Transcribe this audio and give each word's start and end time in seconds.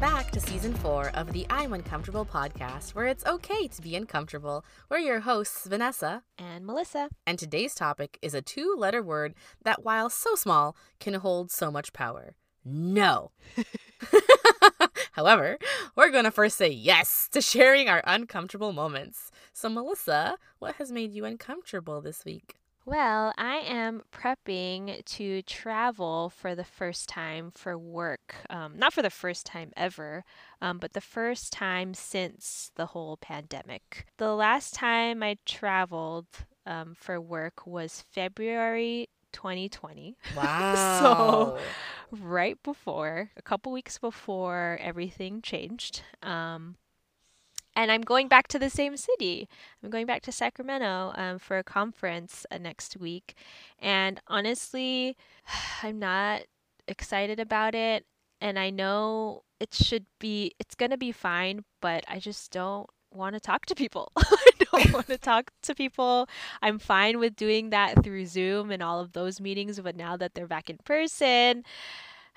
welcome 0.00 0.14
back 0.14 0.30
to 0.30 0.40
season 0.40 0.74
four 0.74 1.10
of 1.14 1.32
the 1.32 1.46
I'm 1.48 1.72
Uncomfortable 1.72 2.26
podcast, 2.26 2.94
where 2.94 3.06
it's 3.06 3.24
okay 3.24 3.66
to 3.68 3.80
be 3.80 3.96
uncomfortable. 3.96 4.62
We're 4.90 4.98
your 4.98 5.20
hosts, 5.20 5.66
Vanessa 5.66 6.22
and 6.36 6.66
Melissa. 6.66 7.08
And 7.26 7.38
today's 7.38 7.74
topic 7.74 8.18
is 8.20 8.34
a 8.34 8.42
two 8.42 8.74
letter 8.76 9.02
word 9.02 9.32
that, 9.64 9.84
while 9.84 10.10
so 10.10 10.34
small, 10.34 10.76
can 11.00 11.14
hold 11.14 11.50
so 11.50 11.70
much 11.70 11.94
power. 11.94 12.34
No. 12.62 13.30
However, 15.12 15.56
we're 15.94 16.10
going 16.10 16.24
to 16.24 16.30
first 16.30 16.58
say 16.58 16.68
yes 16.68 17.26
to 17.32 17.40
sharing 17.40 17.88
our 17.88 18.02
uncomfortable 18.06 18.74
moments. 18.74 19.30
So, 19.54 19.70
Melissa, 19.70 20.36
what 20.58 20.74
has 20.74 20.92
made 20.92 21.12
you 21.12 21.24
uncomfortable 21.24 22.02
this 22.02 22.22
week? 22.22 22.56
Well, 22.86 23.34
I 23.36 23.56
am 23.56 24.04
prepping 24.12 25.04
to 25.04 25.42
travel 25.42 26.30
for 26.30 26.54
the 26.54 26.62
first 26.62 27.08
time 27.08 27.50
for 27.52 27.76
work. 27.76 28.36
Um, 28.48 28.78
not 28.78 28.92
for 28.92 29.02
the 29.02 29.10
first 29.10 29.44
time 29.44 29.72
ever, 29.76 30.24
um, 30.62 30.78
but 30.78 30.92
the 30.92 31.00
first 31.00 31.52
time 31.52 31.94
since 31.94 32.70
the 32.76 32.86
whole 32.86 33.16
pandemic. 33.16 34.06
The 34.18 34.36
last 34.36 34.72
time 34.72 35.20
I 35.20 35.36
traveled 35.44 36.28
um, 36.64 36.94
for 36.94 37.20
work 37.20 37.66
was 37.66 38.04
February 38.12 39.08
2020. 39.32 40.16
Wow. 40.36 40.74
so, 41.00 41.58
right 42.24 42.56
before, 42.62 43.32
a 43.36 43.42
couple 43.42 43.72
weeks 43.72 43.98
before 43.98 44.78
everything 44.80 45.42
changed. 45.42 46.02
Um, 46.22 46.76
and 47.76 47.92
I'm 47.92 48.00
going 48.00 48.26
back 48.26 48.48
to 48.48 48.58
the 48.58 48.70
same 48.70 48.96
city. 48.96 49.48
I'm 49.82 49.90
going 49.90 50.06
back 50.06 50.22
to 50.22 50.32
Sacramento 50.32 51.12
um, 51.14 51.38
for 51.38 51.58
a 51.58 51.62
conference 51.62 52.46
uh, 52.50 52.56
next 52.58 52.96
week. 52.96 53.34
And 53.78 54.18
honestly, 54.26 55.16
I'm 55.82 55.98
not 55.98 56.42
excited 56.88 57.38
about 57.38 57.74
it. 57.74 58.06
And 58.40 58.58
I 58.58 58.70
know 58.70 59.42
it 59.60 59.74
should 59.74 60.06
be, 60.18 60.52
it's 60.58 60.74
going 60.74 60.90
to 60.90 60.96
be 60.96 61.12
fine, 61.12 61.64
but 61.80 62.04
I 62.08 62.18
just 62.18 62.50
don't 62.50 62.88
want 63.12 63.34
to 63.34 63.40
talk 63.40 63.66
to 63.66 63.74
people. 63.74 64.10
I 64.16 64.50
don't 64.58 64.92
want 64.92 65.06
to 65.08 65.18
talk 65.18 65.50
to 65.62 65.74
people. 65.74 66.28
I'm 66.62 66.78
fine 66.78 67.18
with 67.18 67.36
doing 67.36 67.70
that 67.70 68.02
through 68.02 68.26
Zoom 68.26 68.70
and 68.70 68.82
all 68.82 69.00
of 69.00 69.12
those 69.12 69.40
meetings, 69.40 69.80
but 69.80 69.96
now 69.96 70.16
that 70.16 70.34
they're 70.34 70.46
back 70.46 70.70
in 70.70 70.78
person, 70.84 71.64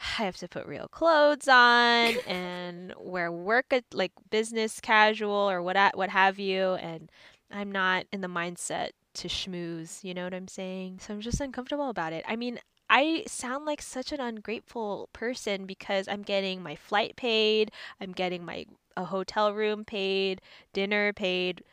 I 0.01 0.23
have 0.23 0.37
to 0.37 0.47
put 0.47 0.65
real 0.65 0.87
clothes 0.87 1.47
on 1.47 2.15
and 2.27 2.93
wear 2.97 3.31
work 3.31 3.67
uh, 3.71 3.81
like 3.93 4.11
business 4.29 4.79
casual 4.79 5.49
or 5.49 5.61
what 5.61 5.77
what 5.95 6.09
have 6.09 6.39
you 6.39 6.73
and 6.75 7.11
I'm 7.51 7.71
not 7.71 8.05
in 8.13 8.21
the 8.21 8.27
mindset 8.27 8.89
to 9.15 9.27
schmooze, 9.27 10.03
you 10.03 10.13
know 10.13 10.23
what 10.23 10.33
I'm 10.33 10.47
saying? 10.47 10.99
So 11.01 11.13
I'm 11.13 11.21
just 11.21 11.41
uncomfortable 11.41 11.89
about 11.89 12.13
it. 12.13 12.23
I 12.27 12.35
mean, 12.35 12.59
I 12.89 13.23
sound 13.27 13.65
like 13.65 13.81
such 13.81 14.11
an 14.11 14.19
ungrateful 14.19 15.09
person 15.13 15.65
because 15.65 16.07
I'm 16.07 16.21
getting 16.21 16.63
my 16.63 16.75
flight 16.75 17.15
paid, 17.15 17.71
I'm 17.99 18.11
getting 18.11 18.45
my 18.45 18.65
a 18.97 19.05
hotel 19.05 19.53
room 19.53 19.85
paid, 19.85 20.41
dinner 20.73 21.13
paid, 21.13 21.63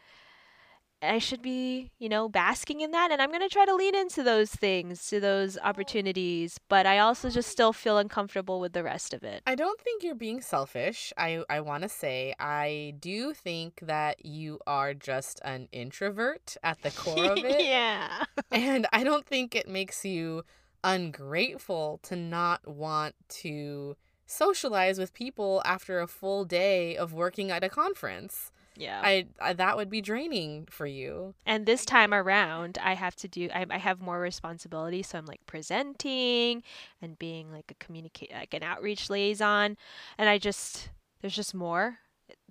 I 1.03 1.19
should 1.19 1.43
be, 1.43 1.91
you 1.99 2.09
know, 2.09 2.29
basking 2.29 2.81
in 2.81 2.91
that. 2.93 3.11
And 3.11 3.21
I'm 3.21 3.31
going 3.31 3.43
to 3.43 3.49
try 3.49 3.65
to 3.65 3.75
lean 3.75 3.95
into 3.95 4.23
those 4.23 4.51
things, 4.51 5.07
to 5.09 5.21
those 5.21 5.59
opportunities. 5.59 6.59
But 6.69 6.87
I 6.87 6.99
also 6.99 7.29
just 7.31 7.51
still 7.51 7.73
feel 7.73 7.99
uncomfortable 7.99 8.61
with 8.61 8.73
the 8.73 8.83
rest 8.83 9.13
of 9.13 9.23
it. 9.23 9.43
I 9.47 9.55
don't 9.55 9.81
think 9.81 10.03
you're 10.03 10.15
being 10.15 10.41
selfish. 10.41 11.13
I, 11.17 11.43
I 11.51 11.61
want 11.61 11.83
to 11.83 11.89
say, 11.89 12.35
I 12.39 12.95
do 12.99 13.35
think 13.35 13.81
that 13.83 14.25
you 14.25 14.59
are 14.67 14.95
just 14.95 15.41
an 15.45 15.69
introvert 15.73 16.57
at 16.63 16.83
the 16.83 16.91
core 16.97 17.33
of 17.33 17.39
it. 17.39 17.65
yeah. 17.65 18.25
and 18.51 18.87
I 18.93 19.05
don't 19.05 19.27
think 19.27 19.55
it 19.55 19.69
makes 19.69 20.05
you 20.05 20.45
ungrateful 20.83 22.01
to 22.05 22.17
not 22.17 22.67
want 22.67 23.15
to 23.29 23.97
socialize 24.27 24.99
with 24.99 25.15
people 25.15 25.63
after 25.65 26.01
a 26.01 26.07
full 26.07 26.45
day 26.45 26.97
of 26.97 27.13
working 27.13 27.51
at 27.51 27.65
a 27.65 27.69
conference. 27.69 28.51
Yeah. 28.77 29.01
I, 29.03 29.27
I, 29.41 29.53
that 29.55 29.77
would 29.77 29.91
be 29.91 30.01
draining 30.01 30.67
for 30.71 30.87
you. 30.87 31.35
And 31.45 31.67
this 31.67 31.85
time 31.85 32.13
around, 32.13 32.79
I 32.83 32.95
have 32.95 33.17
to 33.17 33.29
do 33.29 33.49
I, 33.55 33.67
I 33.71 33.79
have 33.79 34.01
more 34.01 34.21
responsibility, 34.21 35.03
so 35.03 35.19
I'm 35.19 35.27
like 35.27 35.45
presenting 35.47 36.63
and 37.01 37.19
being 37.19 37.51
like 37.51 37.71
a 37.71 37.75
communicate 37.85 38.33
like 38.33 38.55
an 38.55 38.63
outreach 38.63 39.11
liaison, 39.11 39.77
and 40.19 40.29
I 40.29 40.39
just 40.39 40.91
there's 41.21 41.37
just 41.37 41.55
more 41.55 41.99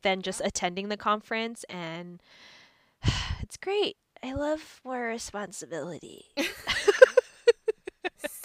than 0.01 0.21
just 0.21 0.41
attending 0.43 0.89
the 0.89 0.97
conference 0.97 1.63
and 1.69 2.21
it's 3.41 3.57
great. 3.57 3.97
I 4.23 4.33
love 4.33 4.81
more 4.83 5.01
responsibility. 5.03 6.25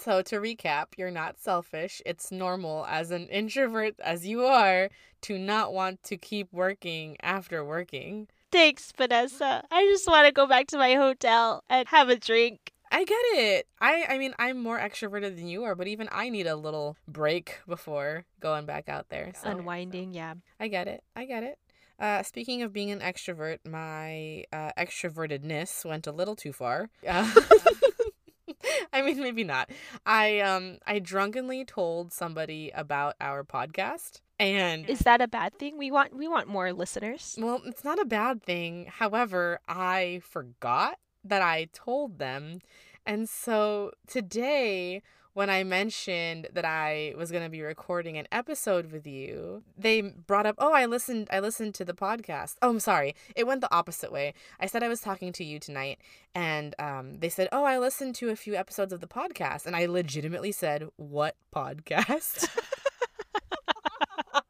So, 0.03 0.23
to 0.23 0.37
recap, 0.37 0.87
you're 0.97 1.11
not 1.11 1.39
selfish. 1.39 2.01
It's 2.07 2.31
normal 2.31 2.87
as 2.89 3.11
an 3.11 3.27
introvert 3.27 3.93
as 3.99 4.25
you 4.25 4.43
are 4.45 4.89
to 5.21 5.37
not 5.37 5.73
want 5.73 6.01
to 6.03 6.17
keep 6.17 6.51
working 6.51 7.17
after 7.21 7.63
working. 7.63 8.27
Thanks, 8.51 8.91
Vanessa. 8.97 9.63
I 9.69 9.83
just 9.83 10.07
want 10.07 10.25
to 10.25 10.31
go 10.31 10.47
back 10.47 10.65
to 10.67 10.77
my 10.79 10.95
hotel 10.95 11.63
and 11.69 11.87
have 11.89 12.09
a 12.09 12.15
drink. 12.15 12.71
I 12.91 13.05
get 13.05 13.21
it. 13.33 13.67
I 13.79 14.05
I 14.09 14.17
mean, 14.17 14.33
I'm 14.39 14.57
more 14.57 14.79
extroverted 14.79 15.35
than 15.35 15.47
you 15.47 15.65
are, 15.65 15.75
but 15.75 15.87
even 15.87 16.09
I 16.11 16.29
need 16.29 16.47
a 16.47 16.55
little 16.55 16.97
break 17.07 17.59
before 17.67 18.25
going 18.39 18.65
back 18.65 18.89
out 18.89 19.09
there. 19.09 19.33
So. 19.39 19.51
Unwinding, 19.51 20.15
yeah. 20.15 20.33
I 20.59 20.67
get 20.67 20.87
it. 20.87 21.03
I 21.15 21.25
get 21.25 21.43
it. 21.43 21.59
Uh, 21.99 22.23
speaking 22.23 22.63
of 22.63 22.73
being 22.73 22.89
an 22.89 23.01
extrovert, 23.01 23.59
my 23.69 24.45
uh, 24.51 24.71
extrovertedness 24.75 25.85
went 25.85 26.07
a 26.07 26.11
little 26.11 26.35
too 26.35 26.51
far. 26.51 26.89
Uh, 27.07 27.31
I 28.93 29.01
mean, 29.01 29.19
maybe 29.19 29.43
not. 29.43 29.69
I 30.05 30.39
um 30.39 30.77
I 30.85 30.99
drunkenly 30.99 31.65
told 31.65 32.11
somebody 32.11 32.71
about 32.75 33.15
our 33.21 33.43
podcast. 33.43 34.21
And 34.39 34.89
is 34.89 34.99
that 34.99 35.21
a 35.21 35.27
bad 35.27 35.57
thing? 35.57 35.77
We 35.77 35.91
want 35.91 36.15
we 36.15 36.27
want 36.27 36.47
more 36.47 36.73
listeners. 36.73 37.37
Well, 37.39 37.61
it's 37.65 37.83
not 37.83 37.99
a 37.99 38.05
bad 38.05 38.43
thing. 38.43 38.87
However, 38.89 39.59
I 39.67 40.21
forgot 40.23 40.97
that 41.23 41.41
I 41.41 41.67
told 41.73 42.19
them. 42.19 42.59
And 43.05 43.29
so 43.29 43.91
today 44.07 45.01
when 45.33 45.49
I 45.49 45.63
mentioned 45.63 46.47
that 46.53 46.65
I 46.65 47.13
was 47.17 47.31
going 47.31 47.43
to 47.43 47.49
be 47.49 47.61
recording 47.61 48.17
an 48.17 48.27
episode 48.31 48.91
with 48.91 49.07
you, 49.07 49.63
they 49.77 50.01
brought 50.01 50.45
up, 50.45 50.55
"Oh, 50.57 50.73
I 50.73 50.85
listened 50.85 51.29
I 51.31 51.39
listened 51.39 51.73
to 51.75 51.85
the 51.85 51.93
podcast." 51.93 52.55
Oh, 52.61 52.69
I'm 52.69 52.79
sorry. 52.79 53.15
It 53.35 53.47
went 53.47 53.61
the 53.61 53.73
opposite 53.73 54.11
way. 54.11 54.33
I 54.59 54.65
said 54.65 54.83
I 54.83 54.89
was 54.89 54.99
talking 54.99 55.31
to 55.33 55.43
you 55.43 55.59
tonight 55.59 55.99
and 56.35 56.75
um, 56.79 57.19
they 57.19 57.29
said, 57.29 57.47
"Oh, 57.51 57.63
I 57.63 57.77
listened 57.77 58.15
to 58.15 58.29
a 58.29 58.35
few 58.35 58.55
episodes 58.55 58.91
of 58.91 58.99
the 58.99 59.07
podcast." 59.07 59.65
And 59.65 59.75
I 59.75 59.85
legitimately 59.85 60.51
said, 60.51 60.89
"What 60.97 61.35
podcast?" 61.55 62.49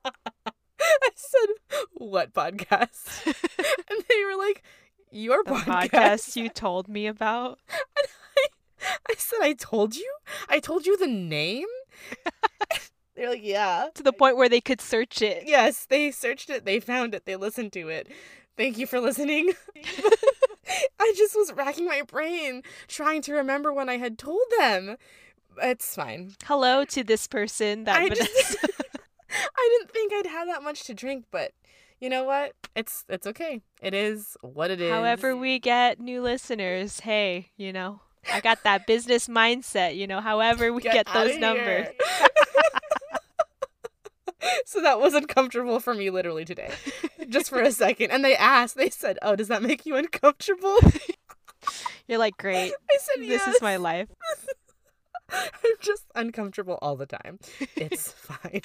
I 0.05 1.09
said, 1.15 1.49
"What 1.93 2.33
podcast?" 2.33 3.25
and 3.89 4.03
they 4.09 4.25
were 4.25 4.37
like, 4.37 4.63
"Your 5.11 5.43
the 5.43 5.51
podcast. 5.51 5.89
podcast 5.89 6.35
you 6.35 6.49
told 6.49 6.87
me 6.87 7.05
about." 7.05 7.59
I 9.09 9.13
said, 9.15 9.39
I 9.41 9.53
told 9.53 9.95
you? 9.95 10.11
I 10.51 10.59
told 10.59 10.85
you 10.85 10.97
the 10.97 11.07
name? 11.07 11.67
They're 13.16 13.29
like, 13.29 13.44
yeah. 13.44 13.88
To 13.95 14.03
the 14.03 14.13
point 14.13 14.38
where 14.38 14.50
they 14.50 14.62
could 14.62 14.81
search 14.81 15.22
it. 15.22 15.44
Yes, 15.45 15.85
they 15.85 16.12
searched 16.12 16.50
it, 16.50 16.66
they 16.66 16.79
found 16.79 17.16
it, 17.16 17.25
they 17.25 17.35
listened 17.35 17.73
to 17.73 17.89
it. 17.89 18.09
Thank 18.57 18.78
you 18.78 18.85
for 18.85 19.00
listening. 19.00 19.53
I 21.00 21.13
just 21.16 21.35
was 21.35 21.53
racking 21.53 21.85
my 21.85 22.01
brain 22.01 22.63
trying 22.88 23.22
to 23.23 23.34
remember 23.34 23.73
when 23.73 23.90
I 23.90 23.97
had 23.97 24.17
told 24.17 24.41
them. 24.59 24.97
It's 25.61 25.95
fine. 25.95 26.35
Hello 26.45 26.85
to 26.85 27.03
this 27.03 27.28
person 27.28 27.85
that 27.85 27.97
I, 27.97 28.09
just, 28.09 28.57
I 29.31 29.78
didn't 29.79 29.91
think 29.91 30.13
I'd 30.13 30.28
have 30.28 30.47
that 30.47 30.63
much 30.63 30.84
to 30.85 30.94
drink, 30.94 31.25
but 31.31 31.51
you 32.00 32.09
know 32.09 32.23
what? 32.23 32.53
It's 32.75 33.06
it's 33.09 33.28
okay. 33.28 33.61
It 33.81 33.94
is 33.94 34.38
what 34.41 34.72
it 34.72 34.81
is. 34.81 34.91
However 34.91 35.35
we 35.35 35.59
get 35.59 36.00
new 36.00 36.22
listeners, 36.22 37.01
hey, 37.01 37.51
you 37.57 37.72
know, 37.73 38.01
I 38.31 38.39
got 38.39 38.63
that 38.63 38.87
business 38.87 39.27
mindset, 39.27 39.95
you 39.95 40.07
know, 40.07 40.21
however 40.21 40.71
we 40.73 40.81
get, 40.81 40.93
get 40.93 41.13
those 41.13 41.37
numbers. 41.37 41.87
so 44.66 44.81
that 44.81 44.99
was 44.99 45.13
uncomfortable 45.13 45.79
for 45.79 45.93
me 45.93 46.09
literally 46.09 46.46
today. 46.46 46.72
Just 47.29 47.49
for 47.49 47.61
a 47.61 47.72
second. 47.72 48.11
And 48.11 48.23
they 48.23 48.35
asked, 48.35 48.75
they 48.75 48.90
said, 48.90 49.17
Oh, 49.22 49.35
does 49.35 49.47
that 49.47 49.63
make 49.63 49.85
you 49.85 49.96
uncomfortable? 49.96 50.78
You're 52.07 52.19
like, 52.19 52.37
Great. 52.37 52.73
I 52.90 52.97
said, 52.99 53.22
This 53.22 53.41
yes. 53.46 53.55
is 53.55 53.61
my 53.61 53.78
life. 53.78 54.09
I'm 55.31 55.75
just 55.79 56.03
uncomfortable 56.13 56.78
all 56.81 56.97
the 56.97 57.05
time. 57.05 57.40
It's 57.78 58.11
fine. 58.11 58.61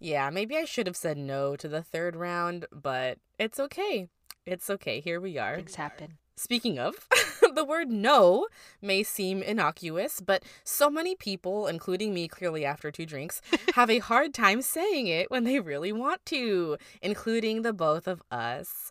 yeah, 0.00 0.28
maybe 0.30 0.56
I 0.56 0.64
should 0.64 0.88
have 0.88 0.96
said 0.96 1.16
no 1.16 1.54
to 1.54 1.68
the 1.68 1.82
third 1.82 2.16
round, 2.16 2.66
but 2.72 3.18
it's 3.38 3.60
okay. 3.60 4.08
It's 4.44 4.68
okay. 4.70 5.00
Here 5.00 5.20
we 5.20 5.38
are. 5.38 5.56
Things 5.56 5.76
happen. 5.76 6.18
Speaking 6.40 6.78
of, 6.78 7.06
the 7.54 7.66
word 7.66 7.90
no 7.90 8.46
may 8.80 9.02
seem 9.02 9.42
innocuous, 9.42 10.22
but 10.22 10.42
so 10.64 10.88
many 10.88 11.14
people, 11.14 11.66
including 11.66 12.14
me 12.14 12.28
clearly 12.28 12.64
after 12.64 12.90
two 12.90 13.04
drinks, 13.04 13.42
have 13.74 13.90
a 13.90 13.98
hard 13.98 14.32
time 14.32 14.62
saying 14.62 15.06
it 15.06 15.30
when 15.30 15.44
they 15.44 15.60
really 15.60 15.92
want 15.92 16.24
to, 16.26 16.78
including 17.02 17.60
the 17.60 17.74
both 17.74 18.08
of 18.08 18.22
us. 18.30 18.90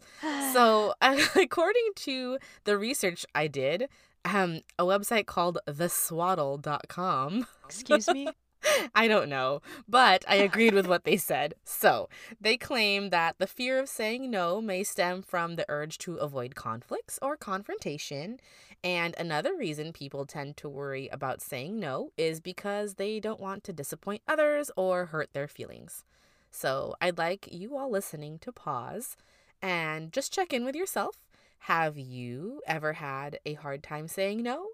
so, 0.53 0.93
according 1.01 1.89
to 1.95 2.37
the 2.65 2.77
research 2.77 3.25
I 3.33 3.47
did, 3.47 3.89
um, 4.25 4.61
a 4.77 4.83
website 4.83 5.25
called 5.25 5.57
theswaddle.com. 5.67 7.47
Excuse 7.65 8.07
me? 8.09 8.27
I 8.95 9.07
don't 9.07 9.29
know, 9.29 9.61
but 9.87 10.23
I 10.27 10.35
agreed 10.35 10.73
with 10.73 10.87
what 10.87 11.03
they 11.03 11.17
said. 11.17 11.53
So, 11.63 12.09
they 12.39 12.57
claim 12.57 13.09
that 13.09 13.35
the 13.37 13.47
fear 13.47 13.79
of 13.79 13.89
saying 13.89 14.29
no 14.29 14.61
may 14.61 14.83
stem 14.83 15.21
from 15.21 15.55
the 15.55 15.65
urge 15.69 15.97
to 15.99 16.15
avoid 16.17 16.55
conflicts 16.55 17.19
or 17.21 17.37
confrontation. 17.37 18.39
And 18.83 19.15
another 19.17 19.55
reason 19.55 19.91
people 19.91 20.25
tend 20.25 20.57
to 20.57 20.69
worry 20.69 21.09
about 21.09 21.41
saying 21.41 21.79
no 21.79 22.11
is 22.17 22.39
because 22.39 22.95
they 22.95 23.19
don't 23.19 23.41
want 23.41 23.63
to 23.65 23.73
disappoint 23.73 24.21
others 24.27 24.71
or 24.75 25.07
hurt 25.07 25.33
their 25.33 25.47
feelings. 25.47 26.03
So, 26.51 26.95
I'd 27.01 27.17
like 27.17 27.47
you 27.51 27.77
all 27.77 27.91
listening 27.91 28.39
to 28.39 28.51
pause 28.51 29.15
and 29.61 30.11
just 30.11 30.33
check 30.33 30.53
in 30.53 30.65
with 30.65 30.75
yourself. 30.75 31.17
Have 31.63 31.97
you 31.97 32.61
ever 32.65 32.93
had 32.93 33.39
a 33.45 33.53
hard 33.55 33.83
time 33.83 34.07
saying 34.07 34.41
no? 34.41 34.67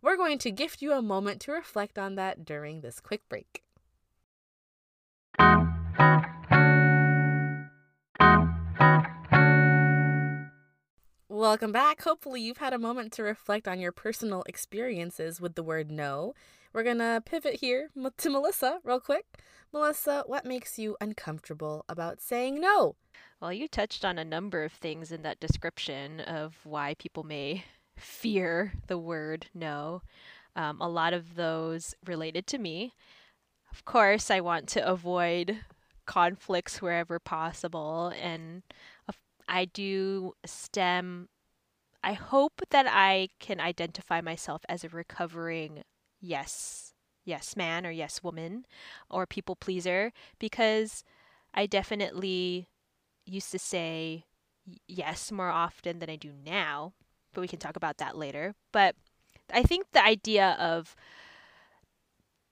We're 0.00 0.16
going 0.16 0.38
to 0.38 0.52
gift 0.52 0.80
you 0.80 0.92
a 0.92 1.02
moment 1.02 1.40
to 1.42 1.52
reflect 1.52 1.98
on 1.98 2.14
that 2.14 2.44
during 2.44 2.82
this 2.82 3.00
quick 3.00 3.28
break. 3.28 3.64
Welcome 11.28 11.72
back. 11.72 12.02
Hopefully, 12.02 12.40
you've 12.40 12.58
had 12.58 12.72
a 12.72 12.78
moment 12.78 13.12
to 13.14 13.22
reflect 13.24 13.66
on 13.66 13.80
your 13.80 13.90
personal 13.90 14.44
experiences 14.46 15.40
with 15.40 15.56
the 15.56 15.62
word 15.64 15.90
no. 15.90 16.34
We're 16.72 16.84
going 16.84 16.98
to 16.98 17.22
pivot 17.24 17.56
here 17.56 17.90
to 18.18 18.30
Melissa, 18.30 18.78
real 18.84 19.00
quick. 19.00 19.24
Melissa, 19.72 20.22
what 20.26 20.44
makes 20.44 20.78
you 20.78 20.96
uncomfortable 21.00 21.84
about 21.88 22.20
saying 22.20 22.60
no? 22.60 22.94
Well, 23.40 23.52
you 23.52 23.66
touched 23.66 24.04
on 24.04 24.18
a 24.18 24.24
number 24.24 24.62
of 24.62 24.72
things 24.72 25.10
in 25.10 25.22
that 25.22 25.40
description 25.40 26.20
of 26.20 26.56
why 26.64 26.94
people 26.94 27.24
may 27.24 27.64
fear 27.98 28.72
the 28.86 28.98
word 28.98 29.46
no. 29.54 30.02
Um, 30.56 30.80
a 30.80 30.88
lot 30.88 31.12
of 31.12 31.36
those 31.36 31.94
related 32.04 32.46
to 32.48 32.58
me. 32.58 32.94
Of 33.70 33.84
course, 33.84 34.30
I 34.30 34.40
want 34.40 34.68
to 34.70 34.86
avoid 34.86 35.58
conflicts 36.06 36.80
wherever 36.82 37.18
possible, 37.18 38.12
and 38.20 38.62
I 39.48 39.64
do 39.64 40.34
stem. 40.44 41.28
I 42.02 42.12
hope 42.12 42.60
that 42.70 42.86
I 42.88 43.28
can 43.40 43.60
identify 43.60 44.20
myself 44.20 44.62
as 44.68 44.84
a 44.84 44.88
recovering 44.88 45.82
yes, 46.20 46.92
yes 47.24 47.56
man 47.56 47.86
or 47.86 47.90
yes 47.90 48.22
woman 48.22 48.66
or 49.10 49.26
people 49.26 49.56
pleaser 49.56 50.12
because 50.38 51.02
I 51.54 51.66
definitely 51.66 52.68
used 53.24 53.50
to 53.52 53.58
say 53.58 54.24
yes 54.86 55.32
more 55.32 55.48
often 55.48 55.98
than 55.98 56.10
I 56.10 56.16
do 56.16 56.32
now 56.44 56.92
but 57.38 57.42
we 57.42 57.48
can 57.48 57.60
talk 57.60 57.76
about 57.76 57.98
that 57.98 58.16
later. 58.16 58.52
But 58.72 58.96
I 59.54 59.62
think 59.62 59.86
the 59.92 60.04
idea 60.04 60.56
of 60.58 60.96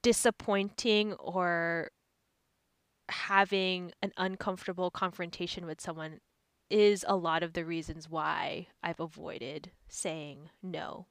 disappointing 0.02 1.14
or 1.14 1.90
having 3.08 3.90
an 4.00 4.12
uncomfortable 4.16 4.92
confrontation 4.92 5.66
with 5.66 5.80
someone 5.80 6.20
is 6.70 7.04
a 7.08 7.16
lot 7.16 7.42
of 7.42 7.52
the 7.52 7.64
reasons 7.64 8.08
why 8.08 8.68
I've 8.80 9.00
avoided 9.00 9.72
saying 9.88 10.50
no. 10.62 11.06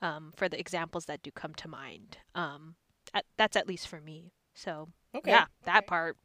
Um, 0.00 0.32
for 0.34 0.48
the 0.48 0.58
examples 0.58 1.04
that 1.04 1.22
do 1.22 1.30
come 1.30 1.54
to 1.54 1.68
mind, 1.68 2.18
um, 2.34 2.74
at, 3.14 3.24
that's 3.36 3.56
at 3.56 3.68
least 3.68 3.86
for 3.86 4.00
me. 4.00 4.32
So 4.52 4.88
okay. 5.14 5.30
yeah, 5.30 5.44
that 5.64 5.84
okay. 5.84 5.86
part. 5.86 6.16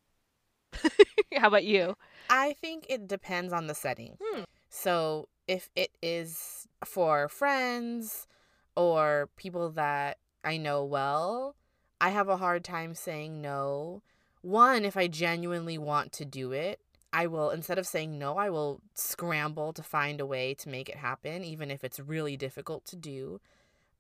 How 1.37 1.49
about 1.49 1.63
you? 1.63 1.93
I 2.27 2.53
think 2.53 2.87
it 2.89 3.07
depends 3.07 3.53
on 3.53 3.67
the 3.67 3.75
setting. 3.75 4.17
Hmm. 4.19 4.45
So 4.67 5.27
if 5.47 5.69
it 5.75 5.91
is 6.01 6.67
for 6.85 7.29
friends 7.29 8.27
or 8.75 9.29
people 9.37 9.69
that 9.71 10.17
I 10.43 10.57
know 10.57 10.83
well, 10.83 11.55
I 11.99 12.09
have 12.09 12.29
a 12.29 12.37
hard 12.37 12.63
time 12.63 12.93
saying 12.93 13.41
no. 13.41 14.01
One, 14.41 14.85
if 14.85 14.95
I 14.95 15.07
genuinely 15.07 15.77
want 15.77 16.11
to 16.13 16.25
do 16.25 16.51
it, 16.51 16.79
I 17.11 17.27
will, 17.27 17.49
instead 17.49 17.79
of 17.79 17.87
saying 17.87 18.19
no, 18.19 18.37
I 18.37 18.49
will 18.49 18.81
scramble 18.93 19.73
to 19.73 19.81
find 19.81 20.21
a 20.21 20.25
way 20.25 20.53
to 20.55 20.69
make 20.69 20.89
it 20.89 20.97
happen, 20.97 21.43
even 21.43 21.71
if 21.71 21.83
it's 21.83 21.99
really 21.99 22.37
difficult 22.37 22.85
to 22.85 22.95
do. 22.95 23.41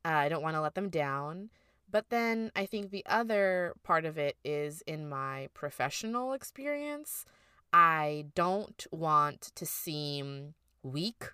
Uh, 0.05 0.09
I 0.09 0.29
don't 0.29 0.43
want 0.43 0.55
to 0.55 0.61
let 0.61 0.75
them 0.75 0.89
down. 0.89 1.49
But 1.89 2.09
then 2.09 2.51
I 2.55 2.65
think 2.65 2.91
the 2.91 3.05
other 3.05 3.73
part 3.83 4.05
of 4.05 4.17
it 4.17 4.37
is 4.43 4.81
in 4.81 5.07
my 5.07 5.47
professional 5.53 6.33
experience. 6.33 7.25
I 7.71 8.25
don't 8.35 8.85
want 8.91 9.51
to 9.55 9.65
seem 9.65 10.53
weak 10.83 11.25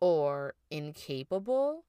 or 0.00 0.54
incapable 0.70 1.84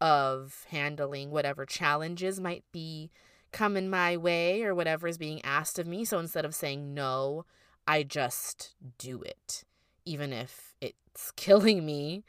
of 0.00 0.66
handling 0.70 1.30
whatever 1.30 1.64
challenges 1.64 2.38
might 2.38 2.64
be 2.72 3.10
coming 3.52 3.88
my 3.88 4.16
way 4.16 4.62
or 4.62 4.74
whatever 4.74 5.08
is 5.08 5.18
being 5.18 5.42
asked 5.44 5.78
of 5.78 5.86
me. 5.86 6.04
So 6.04 6.18
instead 6.18 6.44
of 6.44 6.54
saying 6.54 6.94
no, 6.94 7.44
I 7.86 8.02
just 8.02 8.74
do 8.98 9.22
it, 9.22 9.64
even 10.04 10.32
if 10.32 10.74
it's 10.80 11.30
killing 11.36 11.84
me. 11.84 12.24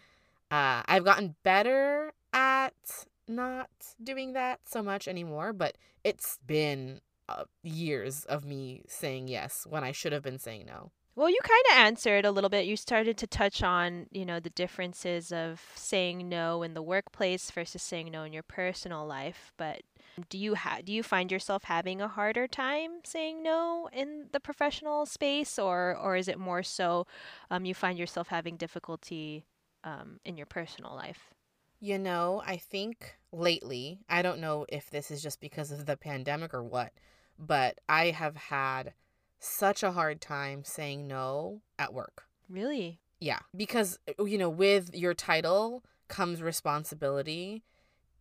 Uh, 0.50 0.82
I've 0.86 1.04
gotten 1.04 1.36
better 1.44 2.14
at 2.32 3.06
not 3.28 3.70
doing 4.02 4.34
that 4.34 4.62
so 4.66 4.82
much 4.82 5.08
anymore, 5.08 5.52
but 5.52 5.78
it's 6.04 6.40
been 6.46 7.02
uh, 7.28 7.44
years 7.64 8.24
of 8.26 8.46
me 8.46 8.84
saying 8.88 9.28
yes 9.28 9.68
when 9.70 9.84
I 9.84 9.92
should 9.92 10.14
have 10.14 10.24
been 10.24 10.40
saying 10.40 10.66
no. 10.68 10.92
Well, 11.18 11.32
you 11.32 11.40
kind 11.42 11.64
of 11.72 11.78
answered 11.88 12.26
a 12.26 12.32
little 12.32 12.50
bit. 12.52 12.68
You 12.68 12.78
started 12.78 13.18
to 13.18 13.26
touch 13.26 13.64
on, 13.64 14.06
you 14.12 14.24
know, 14.24 14.40
the 14.40 14.52
differences 14.52 15.32
of 15.32 15.60
saying 15.74 16.30
no 16.30 16.62
in 16.62 16.76
the 16.76 16.82
workplace 16.84 17.50
versus 17.50 17.82
saying 17.82 18.12
no 18.12 18.22
in 18.22 18.34
your 18.34 18.44
personal 18.44 19.04
life. 19.04 19.52
But 19.58 19.82
do 20.30 20.38
you 20.38 20.54
ha- 20.54 20.82
do 20.86 20.94
you 20.94 21.02
find 21.02 21.32
yourself 21.32 21.64
having 21.64 22.02
a 22.02 22.08
harder 22.08 22.48
time 22.48 23.00
saying 23.04 23.42
no 23.42 23.90
in 23.92 24.28
the 24.32 24.40
professional 24.40 25.08
space, 25.08 25.58
or 25.58 25.98
or 25.98 26.16
is 26.16 26.28
it 26.28 26.38
more 26.38 26.62
so 26.62 27.08
um, 27.50 27.66
you 27.66 27.74
find 27.74 27.98
yourself 27.98 28.28
having 28.28 28.56
difficulty 28.56 29.44
um, 29.84 30.20
in 30.24 30.38
your 30.38 30.46
personal 30.46 30.94
life? 30.94 31.34
You 31.80 31.98
know, 31.98 32.44
I 32.46 32.58
think 32.58 33.16
lately, 33.32 34.02
I 34.08 34.22
don't 34.22 34.40
know 34.40 34.68
if 34.70 34.92
this 34.92 35.10
is 35.10 35.24
just 35.24 35.42
because 35.42 35.72
of 35.72 35.88
the 35.88 35.98
pandemic 35.98 36.54
or 36.54 36.64
what, 36.64 36.94
but 37.40 37.80
I 37.90 38.12
have 38.12 38.36
had 38.36 38.94
such 39.40 39.84
a 39.84 39.92
hard 39.92 40.22
time 40.22 40.64
saying 40.64 41.08
no 41.08 41.62
at 41.78 41.94
work. 41.94 42.26
Really? 42.50 43.00
Yeah, 43.20 43.40
because 43.56 44.00
uh, 44.20 44.26
you 44.26 44.38
know, 44.38 44.50
with 44.50 44.96
your 44.96 45.14
title 45.14 45.84
comes 46.08 46.42
responsibility, 46.42 47.64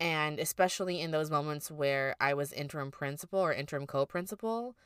and 0.00 0.38
especially 0.38 1.00
in 1.00 1.10
those 1.10 1.30
moments 1.30 1.70
where 1.70 2.16
I 2.20 2.34
was 2.34 2.52
interim 2.52 2.90
principal 2.90 3.38
or 3.38 3.52
interim 3.52 3.86
co-principal, 3.86 4.76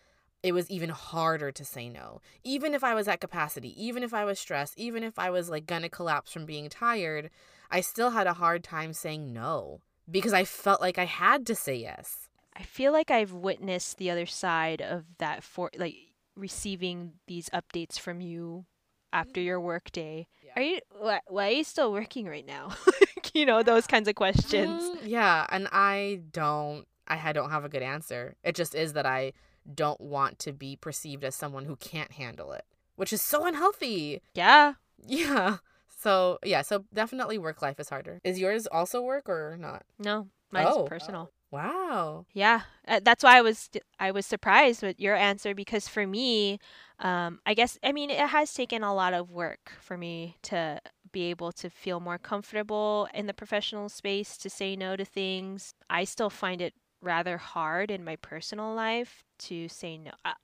it 0.42 0.52
was 0.52 0.70
even 0.70 0.90
harder 0.90 1.52
to 1.52 1.64
say 1.64 1.88
no. 1.88 2.20
Even 2.44 2.74
if 2.74 2.82
I 2.82 2.94
was 2.94 3.08
at 3.08 3.20
capacity, 3.20 3.74
even 3.82 4.02
if 4.02 4.14
I 4.14 4.24
was 4.24 4.38
stressed, 4.38 4.78
even 4.78 5.02
if 5.02 5.18
I 5.18 5.30
was 5.30 5.50
like 5.50 5.66
gonna 5.66 5.88
collapse 5.88 6.32
from 6.32 6.46
being 6.46 6.68
tired, 6.68 7.30
I 7.70 7.80
still 7.80 8.10
had 8.10 8.26
a 8.26 8.34
hard 8.34 8.64
time 8.64 8.92
saying 8.92 9.32
no 9.32 9.80
because 10.10 10.32
I 10.32 10.44
felt 10.44 10.80
like 10.80 10.98
I 10.98 11.04
had 11.04 11.46
to 11.46 11.54
say 11.54 11.76
yes. 11.76 12.28
I 12.56 12.62
feel 12.62 12.92
like 12.92 13.10
I've 13.10 13.32
witnessed 13.32 13.98
the 13.98 14.10
other 14.10 14.26
side 14.26 14.82
of 14.82 15.04
that 15.18 15.42
for 15.42 15.70
like 15.76 15.94
receiving 16.40 17.12
these 17.26 17.48
updates 17.50 17.98
from 17.98 18.20
you 18.20 18.66
after 19.12 19.40
your 19.40 19.60
work 19.60 19.90
day. 19.92 20.28
Yeah. 20.44 20.52
Are 20.56 20.62
you 20.62 20.80
why, 20.98 21.20
why, 21.28 21.48
are 21.48 21.52
you 21.52 21.64
still 21.64 21.92
working 21.92 22.26
right 22.26 22.46
now? 22.46 22.74
you 23.34 23.46
know, 23.46 23.62
those 23.62 23.86
kinds 23.86 24.08
of 24.08 24.14
questions. 24.14 24.82
Mm, 24.82 24.96
yeah, 25.04 25.46
and 25.50 25.68
I 25.72 26.22
don't 26.32 26.86
I 27.06 27.32
don't 27.32 27.50
have 27.50 27.64
a 27.64 27.68
good 27.68 27.82
answer. 27.82 28.36
It 28.44 28.54
just 28.54 28.74
is 28.74 28.92
that 28.94 29.06
I 29.06 29.32
don't 29.72 30.00
want 30.00 30.38
to 30.40 30.52
be 30.52 30.76
perceived 30.76 31.24
as 31.24 31.34
someone 31.34 31.64
who 31.64 31.76
can't 31.76 32.12
handle 32.12 32.52
it, 32.52 32.64
which 32.96 33.12
is 33.12 33.20
so 33.20 33.46
unhealthy. 33.46 34.22
Yeah. 34.34 34.74
Yeah. 35.06 35.58
So, 35.98 36.38
yeah, 36.44 36.62
so 36.62 36.84
definitely 36.94 37.36
work 37.36 37.60
life 37.60 37.78
is 37.78 37.90
harder. 37.90 38.20
Is 38.24 38.38
yours 38.38 38.66
also 38.66 39.02
work 39.02 39.28
or 39.28 39.56
not? 39.58 39.82
No, 39.98 40.28
mine's 40.50 40.70
oh. 40.70 40.84
personal. 40.84 41.30
Wow. 41.50 42.26
Yeah, 42.32 42.62
uh, 42.86 43.00
that's 43.02 43.24
why 43.24 43.36
I 43.38 43.40
was 43.42 43.68
I 43.98 44.12
was 44.12 44.24
surprised 44.24 44.82
with 44.82 45.00
your 45.00 45.16
answer 45.16 45.54
because 45.54 45.88
for 45.88 46.06
me, 46.06 46.60
um, 47.00 47.40
I 47.44 47.54
guess 47.54 47.78
I 47.82 47.92
mean 47.92 48.10
it 48.10 48.18
has 48.28 48.54
taken 48.54 48.84
a 48.84 48.94
lot 48.94 49.14
of 49.14 49.30
work 49.30 49.72
for 49.80 49.96
me 49.96 50.36
to 50.42 50.80
be 51.12 51.24
able 51.24 51.50
to 51.52 51.68
feel 51.68 51.98
more 51.98 52.18
comfortable 52.18 53.08
in 53.12 53.26
the 53.26 53.34
professional 53.34 53.88
space 53.88 54.36
to 54.38 54.50
say 54.50 54.76
no 54.76 54.94
to 54.94 55.04
things. 55.04 55.74
I 55.88 56.04
still 56.04 56.30
find 56.30 56.60
it 56.60 56.74
rather 57.02 57.38
hard 57.38 57.90
in 57.90 58.04
my 58.04 58.16
personal 58.16 58.72
life 58.74 59.24
to 59.38 59.68
say 59.68 59.98
no. 59.98 60.12
Uh, 60.24 60.34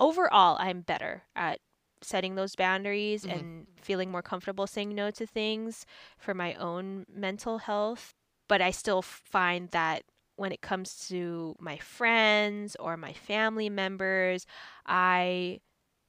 overall, 0.00 0.56
I'm 0.58 0.80
better 0.80 1.22
at 1.36 1.60
setting 2.02 2.34
those 2.34 2.56
boundaries 2.56 3.24
mm-hmm. 3.24 3.38
and 3.38 3.66
feeling 3.80 4.10
more 4.10 4.22
comfortable 4.22 4.66
saying 4.66 4.94
no 4.94 5.10
to 5.12 5.26
things 5.26 5.84
for 6.16 6.34
my 6.34 6.54
own 6.54 7.04
mental 7.12 7.58
health. 7.58 8.14
But 8.48 8.62
I 8.62 8.70
still 8.70 9.02
find 9.02 9.70
that 9.70 10.02
when 10.38 10.52
it 10.52 10.62
comes 10.62 11.06
to 11.08 11.56
my 11.60 11.78
friends 11.78 12.76
or 12.80 12.96
my 12.96 13.12
family 13.14 13.70
members, 13.70 14.46
I 14.86 15.60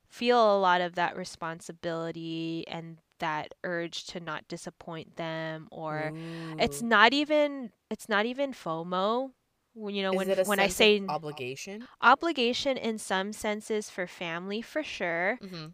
feel 0.07 0.55
a 0.55 0.59
lot 0.59 0.81
of 0.81 0.95
that 0.95 1.17
responsibility 1.17 2.65
and 2.67 2.97
that 3.19 3.53
urge 3.63 4.05
to 4.05 4.19
not 4.19 4.47
disappoint 4.47 5.15
them 5.17 5.67
or 5.71 6.13
Ooh. 6.13 6.59
it's 6.59 6.81
not 6.81 7.13
even 7.13 7.71
it's 7.89 8.09
not 8.09 8.25
even 8.25 8.53
FOMO 8.53 9.31
when 9.73 9.95
you 9.95 10.03
know 10.03 10.13
Is 10.13 10.19
when 10.25 10.29
when 10.45 10.59
I 10.59 10.67
say 10.67 11.01
obligation? 11.09 11.87
obligation 12.01 12.77
in 12.77 12.97
some 12.97 13.33
senses 13.33 13.89
for 13.89 14.07
family 14.07 14.61
for 14.61 14.83
sure 14.83 15.39
hmm 15.41 15.67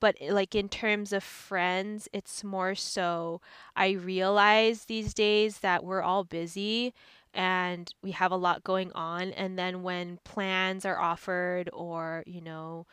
but 0.00 0.16
eh, 0.20 0.32
like 0.32 0.54
in 0.54 0.68
terms 0.68 1.12
of 1.12 1.22
friends 1.22 2.08
it's 2.12 2.44
more 2.44 2.74
so 2.74 3.40
i 3.76 3.90
realize 3.90 4.84
these 4.84 5.14
days 5.14 5.58
that 5.60 5.84
we're 5.84 6.02
all 6.02 6.24
busy 6.24 6.92
and 7.38 7.94
we 8.02 8.10
have 8.10 8.32
a 8.32 8.36
lot 8.36 8.64
going 8.64 8.90
on 8.94 9.30
and 9.32 9.56
then 9.56 9.84
when 9.84 10.18
plans 10.24 10.84
are 10.84 10.98
offered 10.98 11.70
or 11.72 12.24
you 12.26 12.40
know 12.40 12.84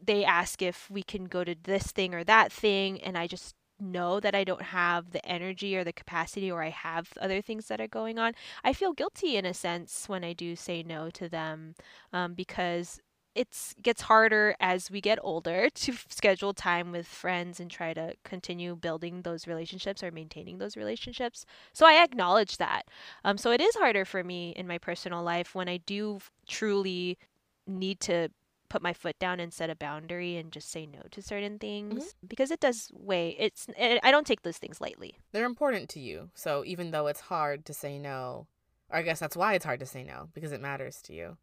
they 0.00 0.24
ask 0.24 0.62
if 0.62 0.90
we 0.90 1.02
can 1.02 1.24
go 1.24 1.44
to 1.44 1.54
this 1.64 1.88
thing 1.90 2.14
or 2.14 2.22
that 2.24 2.52
thing 2.52 3.00
and 3.02 3.18
i 3.18 3.26
just 3.26 3.54
know 3.80 4.20
that 4.20 4.34
i 4.34 4.44
don't 4.44 4.62
have 4.62 5.10
the 5.10 5.24
energy 5.26 5.76
or 5.76 5.84
the 5.84 5.92
capacity 5.92 6.50
or 6.50 6.62
i 6.62 6.70
have 6.70 7.12
other 7.20 7.40
things 7.42 7.66
that 7.66 7.80
are 7.80 7.88
going 7.88 8.18
on 8.18 8.32
i 8.64 8.72
feel 8.72 8.92
guilty 8.92 9.36
in 9.36 9.44
a 9.44 9.54
sense 9.54 10.08
when 10.08 10.24
i 10.24 10.32
do 10.32 10.54
say 10.56 10.82
no 10.82 11.10
to 11.10 11.28
them 11.28 11.74
um, 12.12 12.34
because 12.34 13.00
it's 13.34 13.74
gets 13.82 14.02
harder 14.02 14.54
as 14.60 14.90
we 14.90 15.00
get 15.00 15.18
older 15.22 15.68
to 15.70 15.92
schedule 16.08 16.52
time 16.52 16.92
with 16.92 17.06
friends 17.06 17.60
and 17.60 17.70
try 17.70 17.94
to 17.94 18.14
continue 18.24 18.74
building 18.74 19.22
those 19.22 19.46
relationships 19.46 20.02
or 20.02 20.10
maintaining 20.10 20.58
those 20.58 20.76
relationships. 20.76 21.44
So 21.72 21.86
I 21.86 22.02
acknowledge 22.02 22.56
that. 22.56 22.82
Um, 23.24 23.38
so 23.38 23.50
it 23.50 23.60
is 23.60 23.74
harder 23.76 24.04
for 24.04 24.24
me 24.24 24.50
in 24.56 24.66
my 24.66 24.78
personal 24.78 25.22
life 25.22 25.54
when 25.54 25.68
I 25.68 25.76
do 25.78 26.18
truly 26.48 27.18
need 27.66 28.00
to 28.00 28.28
put 28.68 28.82
my 28.82 28.92
foot 28.92 29.18
down 29.18 29.40
and 29.40 29.52
set 29.52 29.70
a 29.70 29.76
boundary 29.76 30.36
and 30.36 30.52
just 30.52 30.70
say 30.70 30.84
no 30.84 31.00
to 31.10 31.22
certain 31.22 31.58
things 31.58 32.14
because 32.26 32.50
it 32.50 32.60
does 32.60 32.90
weigh. 32.92 33.34
It's 33.38 33.66
it, 33.78 34.00
I 34.02 34.10
don't 34.10 34.26
take 34.26 34.42
those 34.42 34.58
things 34.58 34.80
lightly. 34.80 35.18
They're 35.32 35.46
important 35.46 35.88
to 35.90 36.00
you. 36.00 36.30
So 36.34 36.64
even 36.66 36.90
though 36.90 37.06
it's 37.06 37.20
hard 37.20 37.64
to 37.66 37.72
say 37.72 37.98
no, 37.98 38.46
or 38.90 38.98
I 38.98 39.02
guess 39.02 39.20
that's 39.20 39.36
why 39.36 39.54
it's 39.54 39.64
hard 39.64 39.80
to 39.80 39.86
say 39.86 40.02
no 40.02 40.28
because 40.34 40.52
it 40.52 40.60
matters 40.60 41.00
to 41.02 41.14
you. 41.14 41.36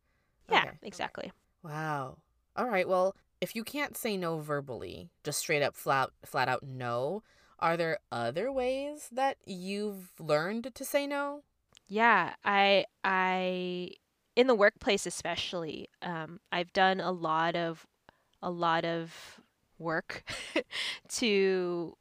Yeah, 0.52 0.60
Okay. 0.66 0.72
exactly. 0.84 1.32
Wow. 1.66 2.18
All 2.56 2.68
right. 2.70 2.88
Well, 2.88 3.16
if 3.42 3.56
you 3.56 3.64
can't 3.64 3.98
say 3.98 4.18
no 4.18 4.40
verbally, 4.40 5.10
just 5.24 5.40
straight 5.40 5.64
up 5.64 5.76
flat 5.76 6.10
flat 6.24 6.48
out 6.48 6.64
no, 6.64 7.24
are 7.60 7.76
there 7.76 8.00
other 8.12 8.52
ways 8.52 9.10
that 9.12 9.38
you've 9.46 10.14
learned 10.20 10.74
to 10.76 10.86
say 10.86 11.08
no? 11.08 11.44
Yeah, 11.88 12.34
I 12.44 12.86
I 13.04 13.92
in 14.36 14.48
the 14.48 14.56
workplace 14.56 15.06
especially, 15.06 15.90
um, 16.02 16.40
I've 16.52 16.72
done 16.74 17.00
a 17.00 17.12
lot 17.12 17.56
of 17.56 17.86
a 18.42 18.52
lot 18.52 18.86
of 18.86 19.40
work 19.80 20.24
to 21.10 21.98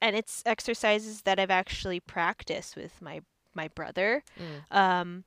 and 0.00 0.16
it's 0.16 0.42
exercises 0.46 1.22
that 1.22 1.38
I've 1.40 1.50
actually 1.50 2.00
practiced 2.00 2.76
with 2.76 3.02
my 3.02 3.20
my 3.54 3.68
brother 3.68 4.22
Mm. 4.38 4.76
um, 4.76 5.24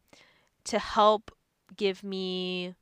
to 0.65 0.79
help 0.79 1.31
give 1.75 2.03
me 2.03 2.75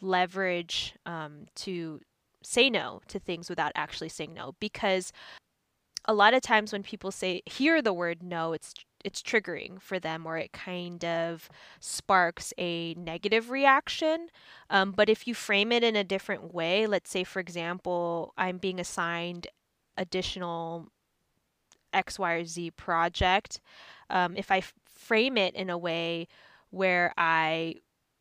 leverage 0.00 0.94
um, 1.06 1.46
to 1.54 2.00
say 2.42 2.70
no 2.70 3.00
to 3.08 3.18
things 3.18 3.48
without 3.48 3.72
actually 3.74 4.08
saying 4.08 4.32
no 4.32 4.54
because 4.60 5.12
a 6.04 6.14
lot 6.14 6.34
of 6.34 6.40
times 6.40 6.72
when 6.72 6.82
people 6.82 7.10
say 7.10 7.42
hear 7.46 7.82
the 7.82 7.92
word 7.92 8.22
no 8.22 8.52
it's 8.52 8.72
it's 9.04 9.22
triggering 9.22 9.80
for 9.80 10.00
them 10.00 10.26
or 10.26 10.36
it 10.36 10.52
kind 10.52 11.04
of 11.04 11.48
sparks 11.78 12.52
a 12.58 12.92
negative 12.94 13.50
reaction. 13.50 14.28
Um, 14.68 14.90
but 14.90 15.08
if 15.08 15.28
you 15.28 15.34
frame 15.34 15.70
it 15.70 15.84
in 15.84 15.94
a 15.94 16.04
different 16.04 16.52
way 16.52 16.86
let's 16.86 17.10
say 17.10 17.24
for 17.24 17.40
example 17.40 18.32
i'm 18.36 18.58
being 18.58 18.80
assigned 18.80 19.46
additional 19.96 20.88
x 21.92 22.18
y 22.18 22.32
or 22.34 22.44
z 22.44 22.70
project 22.70 23.60
um, 24.10 24.36
if 24.36 24.50
i 24.50 24.58
f- 24.58 24.74
frame 24.84 25.36
it 25.36 25.54
in 25.54 25.70
a 25.70 25.78
way 25.78 26.26
where 26.70 27.12
i 27.16 27.74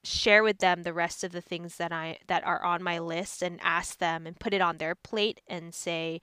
share 0.05 0.43
with 0.43 0.59
them 0.59 0.83
the 0.83 0.93
rest 0.93 1.23
of 1.23 1.31
the 1.31 1.41
things 1.41 1.77
that 1.77 1.91
i 1.91 2.17
that 2.27 2.45
are 2.45 2.63
on 2.63 2.81
my 2.83 2.99
list 2.99 3.41
and 3.41 3.59
ask 3.63 3.97
them 3.97 4.27
and 4.27 4.39
put 4.39 4.53
it 4.53 4.61
on 4.61 4.77
their 4.77 4.95
plate 4.95 5.41
and 5.47 5.73
say 5.73 6.21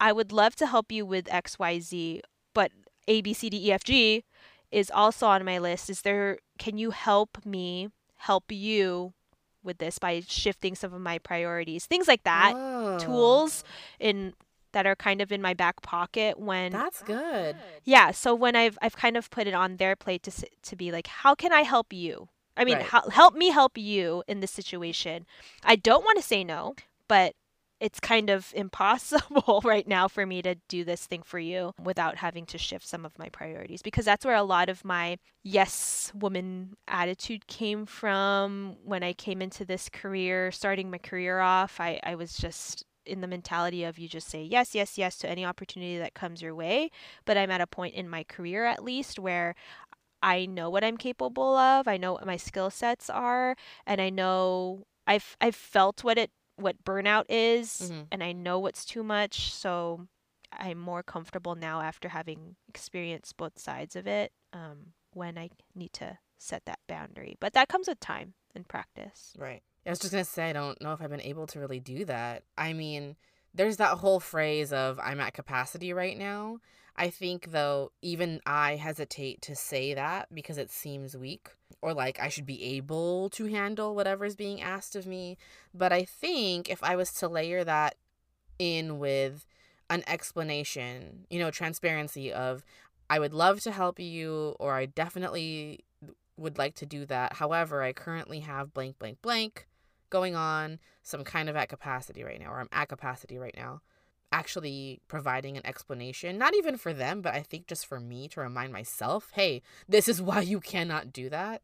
I 0.00 0.10
would 0.10 0.32
love 0.32 0.56
to 0.56 0.66
help 0.66 0.90
you 0.90 1.06
with 1.06 1.26
XYZ, 1.26 2.22
but 2.54 2.72
A, 3.06 3.20
B, 3.22 3.32
C, 3.32 3.48
D, 3.48 3.68
E, 3.68 3.72
F, 3.72 3.84
G 3.84 4.24
is 4.72 4.90
also 4.90 5.28
on 5.28 5.44
my 5.44 5.58
list. 5.58 5.88
Is 5.88 6.02
there, 6.02 6.38
can 6.58 6.76
you 6.76 6.90
help 6.90 7.38
me 7.44 7.88
help 8.16 8.50
you 8.50 9.12
with 9.62 9.78
this 9.78 10.00
by 10.00 10.20
shifting 10.26 10.74
some 10.74 10.92
of 10.92 11.00
my 11.00 11.18
priorities? 11.18 11.86
Things 11.86 12.08
like 12.08 12.24
that. 12.24 12.54
Oh, 12.56 12.98
Tools 12.98 13.62
in 14.00 14.34
that 14.72 14.86
are 14.86 14.96
kind 14.96 15.20
of 15.20 15.30
in 15.30 15.40
my 15.40 15.54
back 15.54 15.82
pocket 15.82 16.40
when 16.40 16.72
That's 16.72 17.02
good. 17.02 17.54
yeah, 17.84 18.10
so 18.10 18.34
when 18.34 18.56
I've 18.56 18.78
I've 18.82 18.96
kind 18.96 19.16
of 19.16 19.30
put 19.30 19.46
it 19.46 19.54
on 19.54 19.76
their 19.76 19.94
plate 19.94 20.24
to 20.24 20.32
to 20.62 20.74
be 20.74 20.90
like, 20.90 21.06
how 21.06 21.36
can 21.36 21.52
I 21.52 21.62
help 21.62 21.92
you? 21.92 22.28
I 22.56 22.64
mean, 22.64 22.76
Right. 22.76 22.86
hel- 22.86 23.10
help 23.10 23.34
me 23.34 23.50
help 23.50 23.78
you 23.78 24.22
in 24.28 24.40
this 24.40 24.50
situation. 24.50 25.26
I 25.64 25.76
don't 25.76 26.04
want 26.04 26.18
to 26.18 26.22
say 26.24 26.44
no, 26.44 26.74
but 27.08 27.34
it's 27.80 27.98
kind 27.98 28.30
of 28.30 28.52
impossible 28.56 29.60
right 29.64 29.88
now 29.88 30.06
for 30.08 30.24
me 30.26 30.42
to 30.42 30.54
do 30.68 30.84
this 30.84 31.06
thing 31.06 31.22
for 31.22 31.38
you 31.38 31.72
without 31.82 32.16
having 32.16 32.46
to 32.46 32.58
shift 32.58 32.86
some 32.86 33.04
of 33.04 33.18
my 33.18 33.28
priorities 33.30 33.82
because 33.82 34.04
that's 34.04 34.24
where 34.24 34.36
a 34.36 34.42
lot 34.42 34.68
of 34.68 34.84
my 34.84 35.18
yes 35.42 36.12
woman 36.14 36.76
attitude 36.86 37.46
came 37.46 37.84
from 37.86 38.76
when 38.84 39.02
I 39.02 39.12
came 39.12 39.42
into 39.42 39.64
this 39.64 39.88
career, 39.88 40.52
starting 40.52 40.90
my 40.90 40.98
career 40.98 41.40
off. 41.40 41.80
I, 41.80 41.98
I 42.04 42.14
was 42.14 42.36
just 42.36 42.84
in 43.04 43.20
the 43.20 43.26
mentality 43.26 43.82
of 43.82 43.98
you 43.98 44.06
just 44.06 44.28
say 44.28 44.44
yes, 44.44 44.76
yes, 44.76 44.96
yes 44.96 45.18
to 45.18 45.28
any 45.28 45.44
opportunity 45.44 45.98
that 45.98 46.14
comes 46.14 46.40
your 46.40 46.54
way. 46.54 46.88
But 47.24 47.36
I'm 47.36 47.50
at 47.50 47.60
a 47.60 47.66
point 47.66 47.94
in 47.94 48.08
my 48.08 48.22
career, 48.22 48.64
at 48.64 48.84
least, 48.84 49.18
where 49.18 49.56
I 50.22 50.46
know 50.46 50.70
what 50.70 50.84
I'm 50.84 50.96
capable 50.96 51.56
of. 51.56 51.88
I 51.88 51.96
know 51.96 52.12
what 52.12 52.26
my 52.26 52.36
skill 52.36 52.70
sets 52.70 53.10
are, 53.10 53.56
and 53.86 54.00
I 54.00 54.10
know 54.10 54.86
I've 55.06 55.36
I've 55.40 55.56
felt 55.56 56.04
what 56.04 56.18
it 56.18 56.30
what 56.56 56.84
burnout 56.84 57.24
is, 57.28 57.90
Mhm. 57.90 58.06
and 58.12 58.22
I 58.22 58.32
know 58.32 58.58
what's 58.58 58.84
too 58.84 59.02
much. 59.02 59.52
So 59.52 60.06
I'm 60.52 60.78
more 60.78 61.02
comfortable 61.02 61.54
now 61.54 61.80
after 61.80 62.10
having 62.10 62.56
experienced 62.68 63.36
both 63.36 63.58
sides 63.58 63.96
of 63.96 64.06
it. 64.06 64.32
Um, 64.52 64.92
when 65.14 65.36
I 65.38 65.50
need 65.74 65.92
to 65.94 66.18
set 66.38 66.64
that 66.66 66.78
boundary, 66.86 67.36
but 67.40 67.52
that 67.54 67.68
comes 67.68 67.88
with 67.88 68.00
time 68.00 68.34
and 68.54 68.66
practice. 68.68 69.34
Right. 69.36 69.62
I 69.86 69.90
was 69.90 69.98
just 69.98 70.12
gonna 70.12 70.24
say 70.24 70.50
I 70.50 70.52
don't 70.52 70.80
know 70.80 70.92
if 70.92 71.00
I've 71.02 71.10
been 71.10 71.20
able 71.20 71.46
to 71.48 71.58
really 71.58 71.80
do 71.80 72.04
that. 72.04 72.44
I 72.56 72.72
mean, 72.72 73.16
there's 73.54 73.76
that 73.78 73.98
whole 73.98 74.20
phrase 74.20 74.72
of 74.72 74.98
I'm 74.98 75.20
at 75.20 75.34
capacity 75.34 75.92
right 75.92 76.18
now. 76.18 76.58
I 76.96 77.08
think 77.08 77.52
though 77.52 77.92
even 78.02 78.40
I 78.44 78.76
hesitate 78.76 79.40
to 79.42 79.56
say 79.56 79.94
that 79.94 80.28
because 80.32 80.58
it 80.58 80.70
seems 80.70 81.16
weak 81.16 81.50
or 81.80 81.94
like 81.94 82.20
I 82.20 82.28
should 82.28 82.46
be 82.46 82.62
able 82.76 83.30
to 83.30 83.46
handle 83.46 83.94
whatever 83.94 84.24
is 84.24 84.36
being 84.36 84.60
asked 84.60 84.94
of 84.94 85.06
me. 85.06 85.38
But 85.72 85.92
I 85.92 86.04
think 86.04 86.68
if 86.68 86.82
I 86.82 86.96
was 86.96 87.12
to 87.14 87.28
layer 87.28 87.64
that 87.64 87.96
in 88.58 88.98
with 88.98 89.46
an 89.88 90.04
explanation, 90.06 91.26
you 91.30 91.38
know, 91.38 91.50
transparency 91.50 92.32
of 92.32 92.62
I 93.08 93.18
would 93.18 93.34
love 93.34 93.60
to 93.62 93.72
help 93.72 93.98
you 93.98 94.54
or 94.60 94.74
I 94.74 94.86
definitely 94.86 95.84
would 96.36 96.58
like 96.58 96.74
to 96.76 96.86
do 96.86 97.06
that. 97.06 97.34
However, 97.34 97.82
I 97.82 97.92
currently 97.92 98.40
have 98.40 98.74
blank 98.74 98.98
blank 98.98 99.22
blank 99.22 99.66
going 100.12 100.36
on, 100.36 100.78
so 101.02 101.18
I'm 101.18 101.24
kind 101.24 101.48
of 101.48 101.56
at 101.56 101.70
capacity 101.70 102.22
right 102.22 102.38
now 102.38 102.52
or 102.52 102.60
I'm 102.60 102.68
at 102.70 102.88
capacity 102.88 103.38
right 103.38 103.54
now. 103.56 103.80
Actually 104.30 105.00
providing 105.08 105.56
an 105.56 105.66
explanation, 105.66 106.38
not 106.38 106.54
even 106.54 106.76
for 106.76 106.92
them, 106.92 107.20
but 107.22 107.34
I 107.34 107.40
think 107.40 107.66
just 107.66 107.86
for 107.86 107.98
me 107.98 108.28
to 108.28 108.40
remind 108.40 108.72
myself, 108.72 109.30
hey, 109.34 109.62
this 109.88 110.08
is 110.08 110.22
why 110.28 110.42
you 110.42 110.60
cannot 110.60 111.12
do 111.12 111.28
that. 111.30 111.62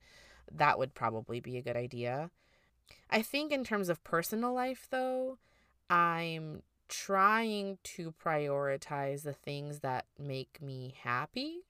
That 0.50 0.78
would 0.78 0.94
probably 0.94 1.38
be 1.40 1.58
a 1.58 1.62
good 1.62 1.76
idea. 1.76 2.30
I 3.10 3.22
think 3.22 3.52
in 3.52 3.64
terms 3.64 3.88
of 3.88 4.02
personal 4.02 4.54
life 4.54 4.88
though, 4.90 5.38
I'm 5.90 6.62
trying 6.88 7.78
to 7.82 8.14
prioritize 8.22 9.22
the 9.22 9.34
things 9.34 9.80
that 9.80 10.06
make 10.18 10.60
me 10.62 10.94
happy. 11.02 11.64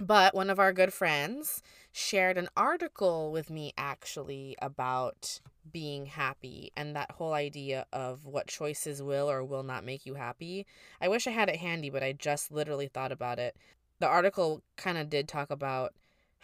But 0.00 0.34
one 0.34 0.48
of 0.48 0.58
our 0.58 0.72
good 0.72 0.94
friends 0.94 1.62
shared 1.92 2.38
an 2.38 2.48
article 2.56 3.30
with 3.30 3.50
me 3.50 3.74
actually 3.76 4.56
about 4.62 5.40
being 5.70 6.06
happy 6.06 6.72
and 6.74 6.96
that 6.96 7.10
whole 7.10 7.34
idea 7.34 7.84
of 7.92 8.24
what 8.24 8.46
choices 8.46 9.02
will 9.02 9.30
or 9.30 9.44
will 9.44 9.62
not 9.62 9.84
make 9.84 10.06
you 10.06 10.14
happy. 10.14 10.66
I 11.02 11.08
wish 11.08 11.26
I 11.26 11.32
had 11.32 11.50
it 11.50 11.56
handy, 11.56 11.90
but 11.90 12.02
I 12.02 12.12
just 12.12 12.50
literally 12.50 12.88
thought 12.88 13.12
about 13.12 13.38
it. 13.38 13.56
The 13.98 14.06
article 14.06 14.62
kind 14.76 14.96
of 14.96 15.10
did 15.10 15.28
talk 15.28 15.50
about 15.50 15.92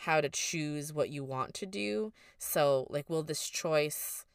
how 0.01 0.21
to 0.21 0.29
choose 0.29 0.93
what 0.93 1.09
you 1.09 1.25
want 1.25 1.55
to 1.55 1.65
do. 1.65 2.13
So, 2.39 2.87
like, 2.91 3.09
will 3.09 3.23
this 3.23 3.49
choice 3.49 4.27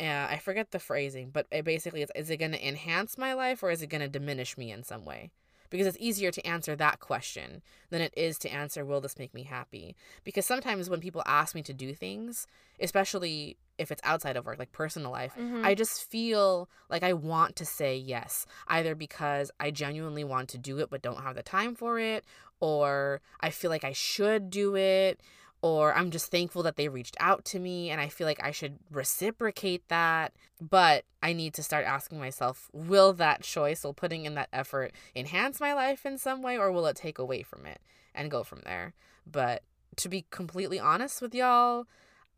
uh, 0.00 0.26
I 0.30 0.38
forget 0.38 0.70
the 0.70 0.78
phrasing, 0.78 1.30
but 1.30 1.46
it 1.50 1.64
basically 1.64 2.02
it's 2.02 2.12
is 2.14 2.30
it 2.30 2.38
going 2.38 2.52
to 2.52 2.66
enhance 2.68 3.18
my 3.18 3.34
life 3.34 3.62
or 3.62 3.70
is 3.70 3.82
it 3.82 3.88
going 3.88 4.00
to 4.00 4.08
diminish 4.08 4.56
me 4.56 4.70
in 4.70 4.84
some 4.84 5.04
way? 5.04 5.30
Because 5.72 5.86
it's 5.86 5.96
easier 5.98 6.30
to 6.30 6.46
answer 6.46 6.76
that 6.76 7.00
question 7.00 7.62
than 7.90 8.02
it 8.02 8.12
is 8.14 8.38
to 8.40 8.52
answer, 8.52 8.84
will 8.84 9.00
this 9.00 9.18
make 9.18 9.32
me 9.32 9.44
happy? 9.44 9.96
Because 10.22 10.44
sometimes 10.44 10.90
when 10.90 11.00
people 11.00 11.22
ask 11.24 11.54
me 11.54 11.62
to 11.62 11.72
do 11.72 11.94
things, 11.94 12.46
especially 12.78 13.56
if 13.78 13.90
it's 13.90 14.02
outside 14.04 14.36
of 14.36 14.44
work, 14.44 14.58
like 14.58 14.70
personal 14.72 15.10
life, 15.10 15.32
Mhm. 15.34 15.64
I 15.64 15.74
just 15.74 16.04
feel 16.04 16.68
like 16.90 17.02
I 17.02 17.14
want 17.14 17.56
to 17.56 17.64
say 17.64 17.96
yes, 17.96 18.46
either 18.68 18.94
because 18.94 19.50
I 19.58 19.70
genuinely 19.70 20.24
want 20.24 20.50
to 20.50 20.58
do 20.58 20.78
it 20.78 20.90
but 20.90 21.00
don't 21.00 21.22
have 21.22 21.36
the 21.36 21.42
time 21.42 21.74
for 21.74 21.98
it, 21.98 22.24
or 22.60 23.22
I 23.40 23.48
feel 23.50 23.70
like 23.70 23.82
I 23.82 23.92
should 23.92 24.50
do 24.50 24.76
it, 24.76 25.20
or 25.62 25.94
I'm 25.94 26.10
just 26.10 26.30
thankful 26.30 26.64
that 26.64 26.76
they 26.76 26.88
reached 26.88 27.16
out 27.20 27.44
to 27.46 27.60
me 27.60 27.88
and 27.88 28.00
I 28.00 28.08
feel 28.08 28.26
like 28.26 28.42
I 28.42 28.50
should 28.50 28.78
reciprocate 28.90 29.88
that. 29.88 30.32
But 30.60 31.04
I 31.22 31.32
need 31.32 31.54
to 31.54 31.62
start 31.62 31.86
asking 31.86 32.18
myself, 32.18 32.68
will 32.72 33.12
that 33.14 33.42
choice, 33.42 33.84
will 33.84 33.94
putting 33.94 34.24
in 34.24 34.34
that 34.34 34.48
effort 34.52 34.92
enhance 35.14 35.60
my 35.60 35.72
life 35.72 36.04
in 36.04 36.18
some 36.18 36.42
way 36.42 36.58
or 36.58 36.72
will 36.72 36.86
it 36.86 36.96
take 36.96 37.18
away 37.18 37.44
from 37.44 37.64
it 37.64 37.80
and 38.12 38.30
go 38.30 38.42
from 38.42 38.60
there? 38.64 38.92
But 39.24 39.62
to 39.96 40.08
be 40.08 40.26
completely 40.30 40.80
honest 40.80 41.22
with 41.22 41.34
y'all, 41.34 41.86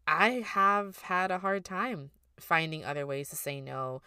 I 0.07 0.45
have 0.45 0.99
had 0.99 1.31
a 1.31 1.39
hard 1.39 1.65
time 1.65 2.11
finding 2.39 2.85
other 2.85 3.07
ways 3.07 3.31
to 3.31 3.37
say 3.37 3.61
no 3.61 4.03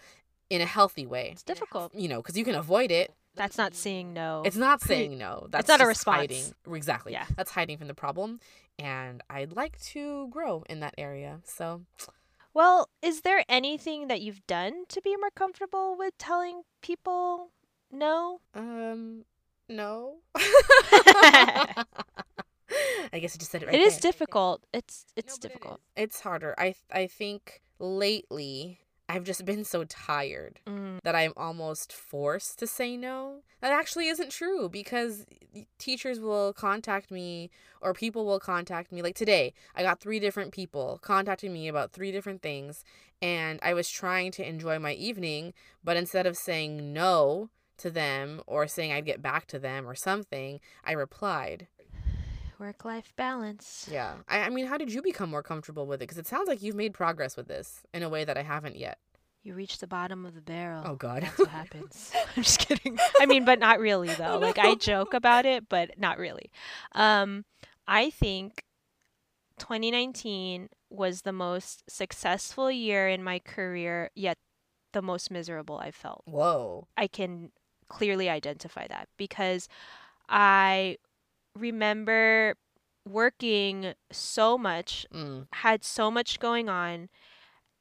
in 0.50 0.62
a 0.62 0.66
healthy 0.66 1.08
way. 1.08 1.30
It's 1.32 1.44
difficult. 1.44 1.94
You 1.96 2.08
know, 2.08 2.18
because 2.18 2.38
you 2.38 2.46
can 2.46 2.56
avoid 2.56 2.92
it 2.92 3.14
That's 3.38 3.58
not 3.58 3.76
saying 3.76 4.14
no. 4.14 4.44
it's 4.46 4.56
not 4.58 4.82
saying 4.82 5.18
no. 5.18 5.48
That's 5.50 5.68
not 5.68 5.82
a 5.82 5.86
response. 5.86 6.18
Hiding. 6.20 6.44
Exactly. 6.76 7.12
Yeah. 7.14 7.26
That's 7.36 7.52
hiding 7.52 7.78
from 7.78 7.88
the 7.88 7.94
problem. 7.94 8.40
And 8.80 9.22
I'd 9.30 9.54
like 9.54 9.80
to 9.94 10.28
grow 10.30 10.64
in 10.70 10.80
that 10.82 10.94
area. 10.98 11.40
So 11.46 11.84
Well, 12.54 12.90
is 13.02 13.22
there 13.22 13.44
anything 13.50 14.08
that 14.08 14.22
you've 14.22 14.46
done 14.48 14.86
to 14.90 15.02
be 15.02 15.16
more 15.16 15.32
comfortable 15.32 15.96
with 15.98 16.18
telling 16.18 16.64
people 16.82 17.52
no? 17.92 18.42
um 18.54 19.24
no. 19.70 20.18
I 23.14 23.20
guess 23.20 23.36
I 23.36 23.38
just 23.40 23.52
said 23.52 23.64
it 23.64 23.68
right 23.68 23.76
it 23.76 23.82
is 23.82 23.94
there. 24.00 24.12
difficult. 24.12 24.64
It's 24.74 25.06
it's 25.16 25.34
No, 25.34 25.36
it 25.36 25.42
difficult. 25.42 25.82
is. 25.96 26.04
It's 26.04 26.20
harder. 26.22 26.54
I 26.58 26.76
I 26.92 27.08
think 27.08 27.62
lately 27.80 28.80
I've 29.10 29.24
just 29.24 29.46
been 29.46 29.64
so 29.64 29.84
tired 29.86 30.60
Mm. 30.66 31.00
that 31.04 31.16
I'm 31.16 31.34
almost 31.38 31.94
forced 31.94 32.60
to 32.60 32.68
say 32.68 32.98
no. 32.98 33.42
That 33.62 33.72
actually 33.72 34.08
isn't 34.08 34.32
true 34.32 34.68
because 34.70 35.26
teachers 35.80 36.20
will 36.20 36.54
contact 36.54 37.10
me 37.10 37.50
or 37.82 37.94
people 37.94 38.26
will 38.26 38.40
contact 38.40 38.92
me. 38.92 39.02
Like 39.02 39.16
today, 39.16 39.54
I 39.76 39.82
got 39.84 40.00
three 40.00 40.20
different 40.20 40.52
people 40.52 41.00
contacting 41.02 41.54
me 41.54 41.68
about 41.68 41.92
three 41.94 42.12
different 42.12 42.42
things, 42.42 42.84
and 43.22 43.60
I 43.64 43.74
was 43.74 43.90
trying 43.90 44.32
to 44.34 44.48
enjoy 44.48 44.78
my 44.80 44.94
evening, 44.94 45.54
but 45.84 45.98
instead 45.98 46.26
of 46.26 46.38
saying 46.38 46.94
no 46.94 47.50
to 47.78 47.90
them 47.90 48.42
or 48.46 48.68
saying 48.68 48.92
I'd 48.92 49.06
get 49.06 49.22
back 49.22 49.46
to 49.48 49.60
them 49.60 49.88
or 49.88 49.96
something, 49.96 50.60
I 50.84 50.92
replied. 50.92 51.68
Work 52.60 52.86
life 52.86 53.14
balance. 53.16 53.88
Yeah. 53.92 54.16
I, 54.28 54.42
I 54.42 54.50
mean, 54.50 54.66
how 54.66 54.78
did 54.78 54.92
you 54.92 55.02
become 55.02 55.30
more 55.30 55.44
comfortable 55.44 55.86
with 55.86 56.02
it? 56.02 56.06
Because 56.06 56.18
it 56.18 56.28
sounds 56.28 56.48
like 56.48 56.62
you've 56.62 56.76
made 56.76 56.94
progress 56.94 57.38
with 57.38 57.48
this 57.48 57.82
in 57.94 58.04
a 58.04 58.10
way 58.10 58.26
that 58.26 58.38
I 58.38 58.42
haven't 58.42 58.76
yet. 58.76 58.98
You 59.44 59.54
reach 59.54 59.78
the 59.78 59.88
bottom 59.88 60.26
of 60.26 60.34
the 60.36 60.42
barrel. 60.42 60.84
Oh, 60.86 60.96
God. 60.96 61.24
That's 61.24 61.38
what 61.38 61.50
happens. 61.50 62.12
I'm 62.36 62.44
just 62.44 62.60
kidding. 62.60 62.98
I 63.20 63.26
mean, 63.26 63.46
but 63.46 63.60
not 63.60 63.80
really 63.80 64.08
though. 64.16 64.40
Like 64.40 64.58
I 64.58 64.76
joke 64.76 65.14
about 65.14 65.46
it, 65.46 65.70
but 65.70 66.00
not 66.00 66.18
really. 66.18 66.52
Um, 66.94 67.46
I 67.88 68.10
think 68.10 68.64
2019 69.60 70.70
was 70.90 71.22
the 71.22 71.32
most 71.32 71.84
successful 71.90 72.72
year 72.72 73.08
in 73.08 73.24
my 73.24 73.40
career, 73.40 74.10
yet 74.16 74.38
the 74.94 75.02
most 75.02 75.32
miserable 75.32 75.78
I 75.78 75.92
felt. 75.92 76.24
Whoa. 76.26 76.88
I 76.98 77.08
can 77.08 77.52
clearly 77.88 78.30
identify 78.30 78.88
that 78.88 79.08
because 79.18 79.70
I 80.28 80.98
remember 81.58 82.56
working 83.08 83.94
so 84.12 84.58
much, 84.58 85.06
Mm. 85.14 85.48
had 85.54 85.84
so 85.84 86.12
much 86.12 86.40
going 86.40 86.70
on, 86.70 87.10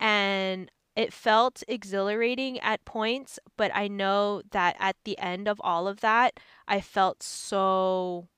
and 0.01 0.71
it 0.97 1.13
felt 1.13 1.63
exhilarating 1.69 2.59
at 2.61 2.85
points, 2.85 3.39
but 3.57 3.71
I 3.75 3.89
know 3.89 4.43
that 4.53 4.77
at 4.79 4.97
the 5.05 5.19
end 5.19 5.49
of 5.49 5.61
all 5.63 5.89
of 5.89 6.01
that, 6.01 6.41
I 6.69 6.81
felt 6.81 7.23
so 7.23 8.29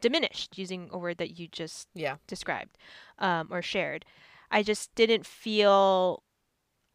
diminished, 0.00 0.58
using 0.58 0.88
a 0.92 0.98
word 0.98 1.18
that 1.18 1.38
you 1.38 1.48
just 1.48 1.88
Yeah. 1.94 2.16
described 2.26 2.76
um, 3.18 3.48
or 3.50 3.62
shared. 3.62 4.04
I 4.50 4.62
just 4.62 4.94
didn't 4.94 5.26
feel 5.26 6.22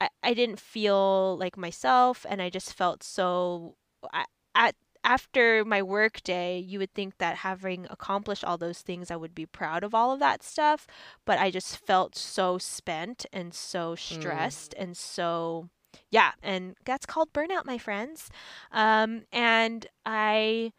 I, 0.02 0.10
I 0.24 0.34
didn't 0.34 0.60
feel 0.60 1.38
like 1.38 1.58
myself 1.58 2.26
and 2.30 2.42
I 2.42 2.50
just 2.50 2.74
felt 2.74 3.04
so 3.04 3.76
I, 4.14 4.26
at 4.56 4.76
after 5.04 5.64
my 5.66 5.82
work 5.82 6.22
day 6.24 6.58
you 6.60 6.80
would 6.80 6.94
think 6.94 7.18
that 7.18 7.38
having 7.38 7.88
accomplished 7.90 8.44
all 8.44 8.58
those 8.58 8.82
things 8.82 9.10
I 9.12 9.16
would 9.16 9.34
be 9.34 9.46
proud 9.46 9.84
of 9.84 9.94
all 9.94 10.12
of 10.12 10.20
that 10.20 10.44
stuff 10.44 10.88
but 11.26 11.40
I 11.40 11.52
just 11.52 11.78
felt 11.78 12.16
so 12.16 12.58
spent 12.58 13.26
and 13.32 13.54
so 13.54 13.96
stressed 13.96 14.74
and 14.78 14.96
so 14.98 15.70
yeah 16.10 16.32
and 16.44 16.76
that's 16.86 17.06
called 17.06 17.32
burnout 17.34 17.66
my 17.66 17.78
friends 17.78 18.30
um, 18.72 19.24
and 19.32 19.88
I 20.06 20.72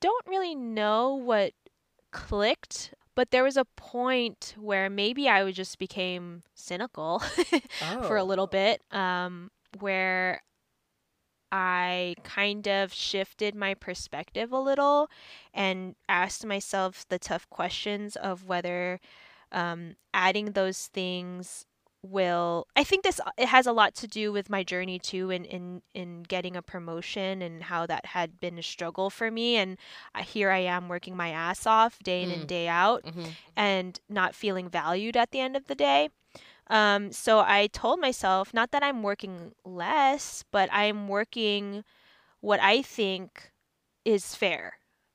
don't 0.00 0.26
really 0.26 0.54
know 0.54 1.14
what 1.14 1.52
clicked 2.10 2.94
but 3.14 3.30
there 3.30 3.44
was 3.44 3.56
a 3.56 3.64
point 3.76 4.54
where 4.58 4.90
maybe 4.90 5.28
I 5.28 5.50
just 5.50 5.78
became 5.78 6.42
cynical 6.54 7.20
for 8.02 8.16
a 8.16 8.22
Oh. 8.22 8.26
little 8.26 8.46
bit, 8.46 8.82
um, 8.90 9.50
where 9.80 10.42
I 11.56 12.14
kind 12.22 12.66
of 12.68 12.92
shifted 12.92 13.54
my 13.54 13.72
perspective 13.74 14.52
a 14.52 14.60
little 14.60 15.08
and 15.54 15.94
asked 16.08 16.44
myself 16.44 17.06
the 17.08 17.18
tough 17.18 17.48
questions 17.48 18.16
of 18.16 18.44
whether 18.46 19.00
um, 19.52 19.96
adding 20.12 20.52
those 20.52 20.88
things 20.88 21.64
will 22.02 22.68
i 22.76 22.84
think 22.84 23.02
this 23.02 23.20
it 23.36 23.48
has 23.48 23.66
a 23.66 23.72
lot 23.72 23.92
to 23.94 24.06
do 24.06 24.30
with 24.30 24.48
my 24.48 24.62
journey 24.62 24.98
too 24.98 25.30
in 25.30 25.44
in 25.44 25.82
in 25.92 26.22
getting 26.22 26.54
a 26.56 26.62
promotion 26.62 27.42
and 27.42 27.64
how 27.64 27.84
that 27.86 28.04
had 28.06 28.38
been 28.38 28.58
a 28.58 28.62
struggle 28.62 29.10
for 29.10 29.28
me 29.30 29.56
and 29.56 29.76
here 30.24 30.50
i 30.50 30.58
am 30.58 30.88
working 30.88 31.16
my 31.16 31.30
ass 31.30 31.66
off 31.66 31.98
day 32.00 32.22
in 32.22 32.28
Mm. 32.30 32.34
and 32.34 32.46
day 32.48 32.68
out 32.68 33.02
Mhm. 33.04 33.30
and 33.56 34.00
not 34.08 34.34
feeling 34.36 34.68
valued 34.68 35.16
at 35.16 35.30
the 35.32 35.40
end 35.40 35.56
of 35.56 35.66
the 35.66 35.74
day. 35.74 36.10
Um, 36.68 37.12
so 37.12 37.40
I 37.40 37.68
told 37.68 38.00
myself, 38.00 38.52
not 38.52 38.72
that 38.72 38.82
I'm 38.82 39.02
working 39.02 39.52
less, 39.64 40.44
but 40.50 40.68
I'm 40.72 41.08
working 41.08 41.84
what 42.40 42.60
I 42.60 42.82
think 42.82 43.52
is 44.04 44.34
fair 44.34 44.74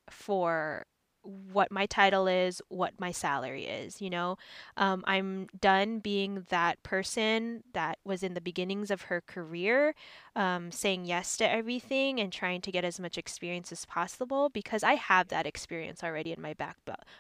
for 0.10 0.86
what 1.24 1.72
my 1.72 1.86
title 1.86 2.28
is, 2.28 2.62
what 2.70 3.00
my 3.00 3.12
salary 3.12 3.66
is. 3.66 4.02
You 4.02 4.10
know, 4.10 4.38
um, 4.78 5.04
I'm 5.06 5.48
done 5.60 6.00
being 6.00 6.46
that 6.50 6.82
person 6.84 7.64
that 7.74 8.00
was 8.04 8.24
in 8.24 8.34
the 8.34 8.42
beginnings 8.42 8.90
of 8.90 9.04
her 9.04 9.22
career, 9.22 9.94
um, 10.36 10.72
saying 10.72 11.06
yes 11.06 11.38
to 11.38 11.50
everything 11.50 12.20
and 12.20 12.34
trying 12.34 12.62
to 12.62 12.72
get 12.72 12.84
as 12.84 13.00
much 13.00 13.18
experience 13.18 13.72
as 13.72 13.86
possible 13.86 14.50
because 14.50 14.84
I 14.84 14.96
have 14.96 15.28
that 15.28 15.46
experience 15.46 16.04
already 16.04 16.32
in 16.32 16.42
my 16.42 16.54
back 16.54 16.78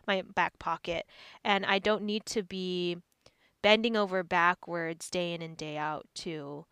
my 0.07 0.23
back 0.35 0.57
pocket, 0.57 1.05
and 1.43 1.65
I 1.65 1.79
don't 1.79 2.03
need 2.03 2.25
to 2.27 2.43
be 2.43 2.97
bending 3.61 3.95
over 3.95 4.23
backwards 4.23 5.09
day 5.09 5.33
in 5.33 5.41
and 5.41 5.57
day 5.57 5.77
out 5.77 6.07
to 6.15 6.65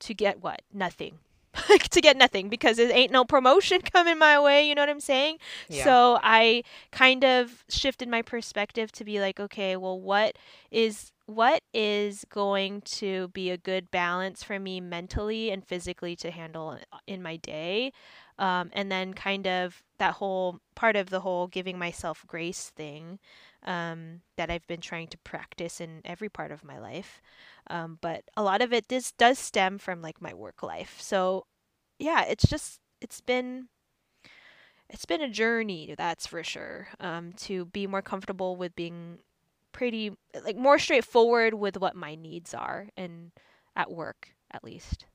to 0.00 0.14
get 0.14 0.42
what? 0.42 0.62
Nothing. 0.72 1.18
Like 1.70 1.88
to 1.90 2.00
get 2.00 2.16
nothing 2.16 2.48
because 2.48 2.76
there 2.78 2.90
ain't 2.92 3.12
no 3.12 3.24
promotion 3.24 3.80
coming 3.92 4.18
my 4.18 4.40
way 4.40 4.68
you 4.68 4.74
know 4.74 4.82
what 4.82 4.88
i'm 4.88 5.00
saying? 5.00 5.38
Yeah. 5.68 5.84
so 5.84 6.18
I 6.20 6.64
kind 6.90 7.24
of 7.24 7.64
shifted 7.68 8.08
my 8.08 8.22
perspective 8.22 8.90
to 8.92 9.04
be 9.04 9.20
like, 9.20 9.38
okay, 9.38 9.76
well, 9.76 9.98
what 9.98 10.36
is 10.72 11.12
what 11.26 11.62
is 11.72 12.24
going 12.28 12.82
to 12.82 13.28
be 13.28 13.50
a 13.50 13.56
good 13.56 13.90
balance 13.90 14.42
for 14.42 14.58
me 14.58 14.80
mentally 14.80 15.50
and 15.50 15.64
physically 15.64 16.14
to 16.16 16.30
handle 16.30 16.78
in 17.06 17.22
my 17.22 17.36
day, 17.36 17.92
um, 18.38 18.70
and 18.72 18.90
then 18.92 19.14
kind 19.14 19.46
of 19.46 19.82
that 19.98 20.14
whole 20.14 20.58
part 20.74 20.96
of 20.96 21.08
the 21.08 21.20
whole 21.20 21.46
giving 21.46 21.78
myself 21.78 22.24
grace 22.26 22.70
thing 22.76 23.18
um, 23.64 24.20
that 24.36 24.50
I've 24.50 24.66
been 24.66 24.80
trying 24.80 25.08
to 25.08 25.18
practice 25.18 25.80
in 25.80 26.00
every 26.04 26.28
part 26.28 26.52
of 26.52 26.64
my 26.64 26.78
life. 26.78 27.20
Um, 27.68 27.98
but 28.00 28.24
a 28.36 28.42
lot 28.42 28.62
of 28.62 28.72
it 28.72 28.88
this 28.88 29.12
does 29.12 29.38
stem 29.38 29.78
from 29.78 30.02
like 30.02 30.20
my 30.20 30.34
work 30.34 30.62
life. 30.62 30.96
So 31.00 31.46
yeah, 31.98 32.24
it's 32.24 32.46
just 32.46 32.80
it's 33.00 33.20
been 33.20 33.68
it's 34.90 35.06
been 35.06 35.22
a 35.22 35.30
journey, 35.30 35.94
that's 35.96 36.26
for 36.26 36.42
sure. 36.42 36.88
Um, 37.00 37.32
to 37.38 37.64
be 37.66 37.86
more 37.86 38.02
comfortable 38.02 38.56
with 38.56 38.76
being 38.76 39.18
pretty 39.72 40.12
like 40.44 40.56
more 40.56 40.78
straightforward 40.78 41.54
with 41.54 41.76
what 41.78 41.96
my 41.96 42.14
needs 42.14 42.54
are 42.54 42.88
and 42.96 43.32
at 43.74 43.90
work 43.90 44.30
at 44.50 44.62
least. 44.62 45.06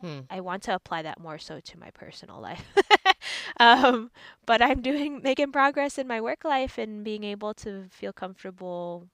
Hmm. 0.00 0.20
I 0.30 0.40
want 0.40 0.62
to 0.64 0.74
apply 0.74 1.02
that 1.02 1.20
more 1.20 1.38
so 1.38 1.60
to 1.60 1.78
my 1.78 1.90
personal 1.90 2.40
life. 2.40 2.64
um, 3.60 4.10
but 4.46 4.62
I'm 4.62 4.80
doing 4.80 5.20
making 5.22 5.52
progress 5.52 5.98
in 5.98 6.06
my 6.06 6.20
work 6.20 6.44
life 6.44 6.78
and 6.78 7.04
being 7.04 7.24
able 7.24 7.54
to 7.54 7.86
feel 7.90 8.12
comfortable 8.12 9.08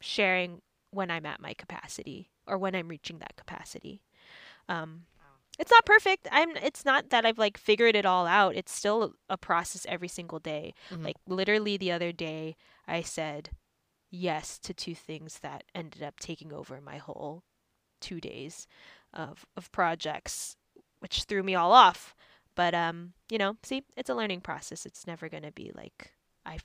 sharing 0.00 0.60
when 0.90 1.10
I'm 1.10 1.26
at 1.26 1.40
my 1.40 1.54
capacity 1.54 2.30
or 2.46 2.58
when 2.58 2.74
I'm 2.74 2.88
reaching 2.88 3.18
that 3.18 3.36
capacity. 3.36 4.02
Um, 4.68 5.04
it's 5.58 5.70
not 5.70 5.84
perfect. 5.86 6.26
I'm. 6.32 6.56
It's 6.56 6.84
not 6.84 7.10
that 7.10 7.24
I've 7.24 7.38
like 7.38 7.56
figured 7.56 7.94
it 7.94 8.04
all 8.06 8.26
out. 8.26 8.56
It's 8.56 8.72
still 8.72 9.14
a 9.28 9.36
process 9.38 9.86
every 9.88 10.08
single 10.08 10.40
day. 10.40 10.74
Mhm. 10.90 11.04
Like 11.04 11.16
literally 11.28 11.76
the 11.76 11.92
other 11.92 12.12
day, 12.12 12.56
I 12.88 13.02
said 13.02 13.50
yes 14.10 14.58
to 14.60 14.74
two 14.74 14.94
things 14.94 15.40
that 15.40 15.64
ended 15.74 16.02
up 16.02 16.18
taking 16.20 16.52
over 16.52 16.80
my 16.80 16.96
whole 16.98 17.42
two 18.00 18.20
days 18.20 18.66
of 19.12 19.46
of 19.56 19.70
projects, 19.72 20.56
which 20.98 21.22
threw 21.24 21.42
me 21.42 21.54
all 21.54 21.72
off. 21.72 22.14
But 22.54 22.74
um, 22.74 23.12
you 23.30 23.38
know, 23.38 23.56
see, 23.62 23.82
it's 23.96 24.10
a 24.10 24.14
learning 24.14 24.40
process. 24.40 24.86
It's 24.86 25.06
never 25.06 25.28
gonna 25.28 25.52
be 25.52 25.72
like 25.74 26.12
I've 26.44 26.64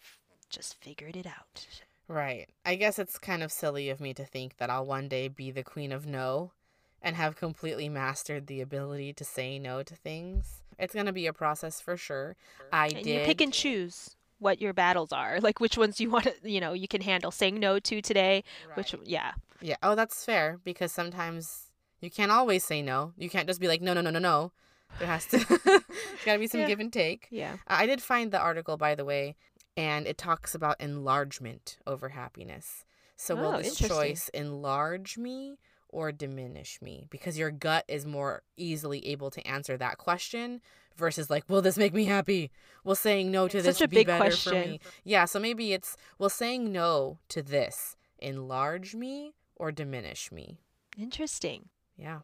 just 0.49 0.81
figured 0.81 1.15
it 1.15 1.25
out. 1.25 1.67
Right. 2.07 2.49
I 2.65 2.75
guess 2.75 2.97
it's 2.97 3.19
kind 3.19 3.43
of 3.43 3.51
silly 3.51 3.89
of 3.89 4.01
me 4.01 4.13
to 4.15 4.25
think 4.25 4.57
that 4.57 4.69
I'll 4.69 4.85
one 4.85 5.07
day 5.07 5.27
be 5.27 5.51
the 5.51 5.63
queen 5.63 5.91
of 5.91 6.07
no 6.07 6.53
and 7.01 7.15
have 7.15 7.35
completely 7.35 7.87
mastered 7.87 8.47
the 8.47 8.61
ability 8.61 9.13
to 9.13 9.23
say 9.23 9.59
no 9.59 9.83
to 9.83 9.95
things. 9.95 10.63
It's 10.79 10.93
going 10.93 11.05
to 11.05 11.13
be 11.13 11.27
a 11.27 11.33
process 11.33 11.79
for 11.79 11.97
sure. 11.97 12.35
I 12.71 12.87
And 12.87 13.03
did 13.03 13.05
you 13.05 13.19
pick 13.19 13.41
and 13.41 13.53
choose 13.53 14.15
what 14.39 14.59
your 14.59 14.73
battles 14.73 15.11
are, 15.11 15.39
like 15.41 15.59
which 15.59 15.77
ones 15.77 16.01
you 16.01 16.09
want 16.09 16.25
to, 16.25 16.33
you 16.43 16.59
know, 16.59 16.73
you 16.73 16.87
can 16.87 17.01
handle 17.01 17.31
saying 17.31 17.59
no 17.59 17.79
to 17.79 18.01
today. 18.01 18.43
Which, 18.73 18.95
yeah, 19.05 19.33
Yeah. 19.61 19.77
Oh, 19.83 19.93
that's 19.93 20.25
fair 20.25 20.59
because 20.63 20.91
sometimes 20.91 21.71
you 22.01 22.09
can't 22.09 22.31
always 22.31 22.63
say 22.63 22.81
no. 22.81 23.13
You 23.17 23.29
can't 23.29 23.47
just 23.47 23.61
be 23.61 23.67
like 23.67 23.81
no, 23.81 23.93
no, 23.93 24.01
no, 24.01 24.09
no, 24.09 24.19
no. 24.19 24.51
There 24.97 25.07
has 25.07 25.25
to 25.27 25.37
there's 25.65 25.83
got 26.25 26.33
to 26.33 26.39
be 26.39 26.47
some 26.47 26.61
Yeah. 26.61 26.67
give 26.67 26.79
and 26.79 26.91
take. 26.91 27.27
yeah. 27.29 27.57
I 27.67 27.85
did 27.85 28.01
find 28.01 28.31
the 28.31 28.39
article, 28.39 28.75
by 28.77 28.95
the 28.95 29.05
way, 29.05 29.35
and 29.77 30.07
it 30.07 30.17
talks 30.17 30.55
about 30.55 30.79
enlargement 30.81 31.77
over 31.85 32.09
happiness. 32.09 32.85
So, 33.15 33.35
will 33.35 33.55
Oh, 33.55 33.57
this 33.61 33.77
choice 33.77 34.29
enlarge 34.33 35.17
me 35.17 35.59
or 35.89 36.11
diminish 36.11 36.81
me? 36.81 37.07
Because 37.09 37.37
your 37.37 37.51
gut 37.51 37.83
is 37.87 38.05
more 38.05 38.43
easily 38.57 39.05
able 39.07 39.29
to 39.31 39.45
answer 39.47 39.75
that 39.77 39.97
question 39.97 40.61
versus, 40.95 41.29
like, 41.29 41.43
will 41.49 41.61
this 41.61 41.77
make 41.77 41.93
me 41.93 42.05
happy? 42.05 42.49
Will 42.83 42.95
saying 42.95 43.29
no 43.31 43.47
to 43.49 43.57
It's 43.57 43.65
this 43.67 43.77
such 43.77 43.85
a 43.85 43.87
be 43.89 43.97
big 43.97 44.07
better 44.07 44.23
question. 44.23 44.53
for 44.63 44.69
me? 44.69 44.79
Yeah, 45.03 45.25
so 45.25 45.39
maybe 45.39 45.73
it's, 45.73 45.97
will 46.17 46.29
saying 46.29 46.71
no 46.71 47.19
to 47.29 47.41
this 47.41 47.95
enlarge 48.19 48.95
me 48.95 49.33
or 49.55 49.71
diminish 49.71 50.31
me? 50.31 50.57
Interesting. 50.97 51.69
Yeah. 51.97 52.19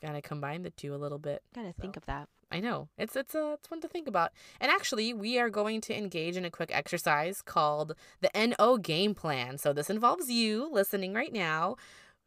Gotta 0.00 0.22
combine 0.22 0.62
the 0.62 0.70
two 0.70 0.94
a 0.94 0.96
little 0.96 1.18
bit. 1.18 1.42
Gotta 1.54 1.72
think 1.72 1.96
of 1.96 2.06
that. 2.06 2.28
I 2.50 2.60
know. 2.60 2.88
It's 2.96 3.16
it's 3.16 3.34
a 3.34 3.54
it's 3.54 3.70
one 3.70 3.80
to 3.80 3.88
think 3.88 4.06
about. 4.06 4.32
And 4.60 4.70
actually, 4.70 5.12
we 5.12 5.38
are 5.38 5.50
going 5.50 5.80
to 5.82 5.96
engage 5.96 6.36
in 6.36 6.44
a 6.44 6.50
quick 6.50 6.70
exercise 6.72 7.42
called 7.42 7.94
the 8.20 8.30
NO 8.34 8.76
game 8.76 9.14
plan. 9.14 9.58
So 9.58 9.72
this 9.72 9.90
involves 9.90 10.30
you 10.30 10.68
listening 10.70 11.12
right 11.12 11.32
now, 11.32 11.76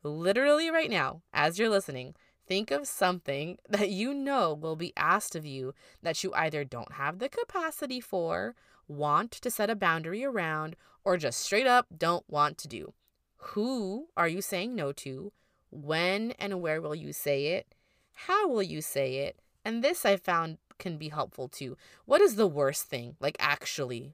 literally 0.03 0.69
right 0.69 0.89
now 0.89 1.21
as 1.33 1.57
you're 1.57 1.69
listening. 1.69 2.15
Think 2.47 2.71
of 2.71 2.87
something 2.87 3.59
that 3.69 3.89
you 3.89 4.13
know 4.13 4.53
will 4.53 4.75
be 4.75 4.93
asked 4.97 5.35
of 5.35 5.45
you 5.45 5.73
that 6.01 6.23
you 6.23 6.33
either 6.33 6.63
don't 6.65 6.93
have 6.93 7.19
the 7.19 7.29
capacity 7.29 8.01
for, 8.01 8.55
want 8.87 9.31
to 9.31 9.51
set 9.51 9.69
a 9.69 9.75
boundary 9.75 10.25
around, 10.25 10.75
or 11.05 11.15
just 11.15 11.39
straight 11.39 11.67
up 11.67 11.85
don't 11.95 12.25
want 12.27 12.57
to 12.57 12.67
do. 12.67 12.93
Who 13.53 14.09
are 14.17 14.27
you 14.27 14.41
saying 14.41 14.75
no 14.75 14.91
to? 14.93 15.31
When 15.69 16.31
and 16.31 16.61
where 16.61 16.81
will 16.81 16.95
you 16.95 17.13
say 17.13 17.47
it? 17.47 17.73
How 18.13 18.47
will 18.47 18.63
you 18.63 18.81
say 18.81 19.17
it? 19.17 19.39
And 19.63 19.83
this 19.83 20.05
I 20.05 20.15
found 20.15 20.57
can 20.77 20.97
be 20.97 21.09
helpful 21.09 21.47
too. 21.47 21.77
What 22.05 22.21
is 22.21 22.35
the 22.35 22.47
worst 22.47 22.85
thing? 22.85 23.15
Like 23.19 23.37
actually, 23.39 24.13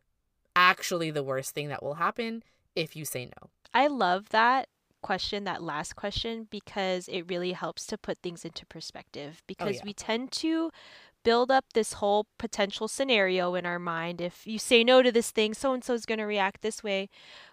actually 0.56 1.12
the 1.12 1.24
worst 1.24 1.54
thing 1.54 1.70
that 1.70 1.84
will 1.84 1.96
happen 1.96 2.44
if 2.76 2.96
you 2.96 3.06
say 3.06 3.26
no. 3.26 3.50
I 3.74 3.88
love 3.88 4.30
that 4.30 4.68
question, 5.02 5.44
that 5.44 5.62
last 5.62 5.96
question, 5.96 6.48
because 6.50 7.08
it 7.08 7.30
really 7.30 7.52
helps 7.52 7.86
to 7.88 7.98
put 7.98 8.18
things 8.20 8.44
into 8.44 8.66
perspective. 8.66 9.38
Oh, 9.40 9.44
because 9.48 9.76
yeah. 9.76 9.82
we 9.86 9.94
tend 9.94 10.32
to 10.34 10.72
build 11.24 11.52
up 11.52 11.66
this 11.74 11.94
whole 11.94 12.28
potential 12.38 12.88
scenario 12.88 13.56
in 13.56 13.66
our 13.66 13.80
mind. 13.80 14.22
If 14.22 14.48
you 14.48 14.58
say 14.60 14.84
no 14.84 15.02
to 15.02 15.12
this 15.12 15.32
thing, 15.32 15.54
so 15.54 15.74
and 15.74 15.84
so 15.84 15.94
is 15.94 16.06
going 16.06 16.20
to 16.20 16.26
react 16.26 16.62
this 16.62 16.84
way. 16.84 17.10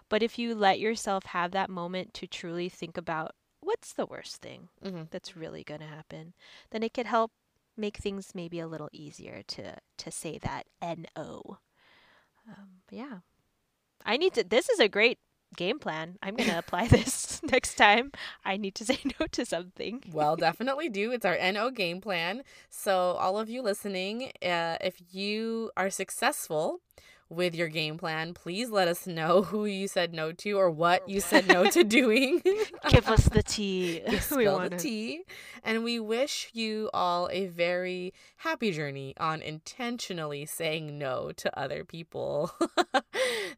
But 0.09 0.23
if 0.23 0.39
you 0.39 0.55
let 0.55 0.79
yourself 0.79 1.25
have 1.25 1.51
that 1.51 1.69
moment 1.69 2.13
to 2.15 2.27
truly 2.27 2.69
think 2.69 2.97
about 2.97 3.35
what's 3.63 3.93
the 3.93 4.05
worst 4.05 4.37
thing 4.41 4.69
hmm 4.83 5.03
that's 5.11 5.35
really 5.37 5.63
going 5.63 5.81
to 5.81 5.87
happen, 5.87 6.33
then 6.71 6.83
it 6.83 6.93
could 6.93 7.07
help 7.07 7.31
make 7.77 7.97
things 7.97 8.31
maybe 8.35 8.59
a 8.59 8.67
little 8.67 8.89
easier 8.93 9.43
to 9.47 9.75
to 9.97 10.11
say 10.11 10.37
that 10.39 10.65
no. 11.15 11.59
Um, 12.47 12.81
but 12.87 12.97
yeah, 12.97 13.19
I 14.05 14.17
need 14.17 14.33
to. 14.35 14.43
This 14.43 14.69
is 14.69 14.79
a 14.79 14.87
great 14.89 15.19
game 15.57 15.79
plan. 15.79 16.17
I'm 16.21 16.35
gonna 16.35 16.57
apply 16.59 16.87
this 16.87 17.41
next 17.51 17.75
time 17.75 18.11
I 18.45 18.57
need 18.57 18.75
to 18.75 18.85
say 18.89 18.99
no 19.19 19.27
to 19.31 19.45
something. 19.45 20.03
Well, 20.05 20.35
definitely 20.37 20.89
do. 20.89 21.11
It's 21.11 21.25
our 21.25 21.35
NO 21.35 21.69
game 21.69 22.01
plan. 22.01 22.43
So, 22.69 23.13
all 23.19 23.37
of 23.39 23.49
you 23.49 23.61
listening, 23.61 24.31
uh, 24.43 24.77
if 24.81 25.01
you 25.11 25.71
are 25.77 25.89
successful 25.89 26.81
with 27.33 27.55
your 27.55 27.67
game 27.67 27.97
plan, 27.97 28.33
please 28.33 28.69
let 28.69 28.87
us 28.87 29.07
know 29.07 29.41
who 29.43 29.65
you 29.65 29.87
said 29.87 30.13
no 30.13 30.31
to 30.31 30.51
or 30.53 30.69
what 30.69 31.07
you 31.07 31.19
said 31.19 31.47
no 31.47 31.69
to 31.69 31.83
doing. 31.93 32.41
Give 32.89 33.07
us 33.07 33.25
the 33.29 33.43
tea. 33.43 34.01
we 34.07 34.17
Spill 34.17 34.59
the 34.59 34.77
tea. 34.77 35.23
And 35.63 35.83
we 35.83 35.99
wish 35.99 36.49
you 36.53 36.89
all 36.93 37.29
a 37.31 37.47
very 37.47 38.13
happy 38.37 38.71
journey 38.71 39.13
on 39.19 39.41
intentionally 39.41 40.45
saying 40.45 40.97
no 40.97 41.31
to 41.37 41.59
other 41.59 41.83
people. 41.83 42.51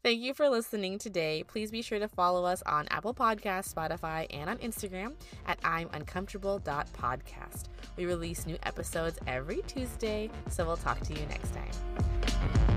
Thank 0.04 0.22
you 0.22 0.34
for 0.34 0.50
listening 0.50 1.00
today. 1.00 1.44
Please 1.48 1.72
be 1.72 1.82
sure 1.82 2.00
to 2.00 2.08
follow 2.08 2.46
us 2.46 2.62
on 2.68 2.88
Apple 2.90 3.14
Podcasts, 3.14 3.74
Spotify, 3.74 4.28
and 4.30 4.50
on 4.50 4.58
Instagram 4.60 5.14
at 5.48 5.58
I'm 5.64 5.90
Uncomfortable.podcast. 5.94 7.64
We 7.98 8.06
release 8.06 8.46
new 8.46 8.58
episodes 8.64 9.18
every 9.26 9.62
Tuesday, 9.68 10.30
so 10.50 10.66
we'll 10.66 10.78
talk 10.78 11.00
to 11.02 11.14
you 11.14 11.26
next 11.28 11.54
time. 11.54 12.75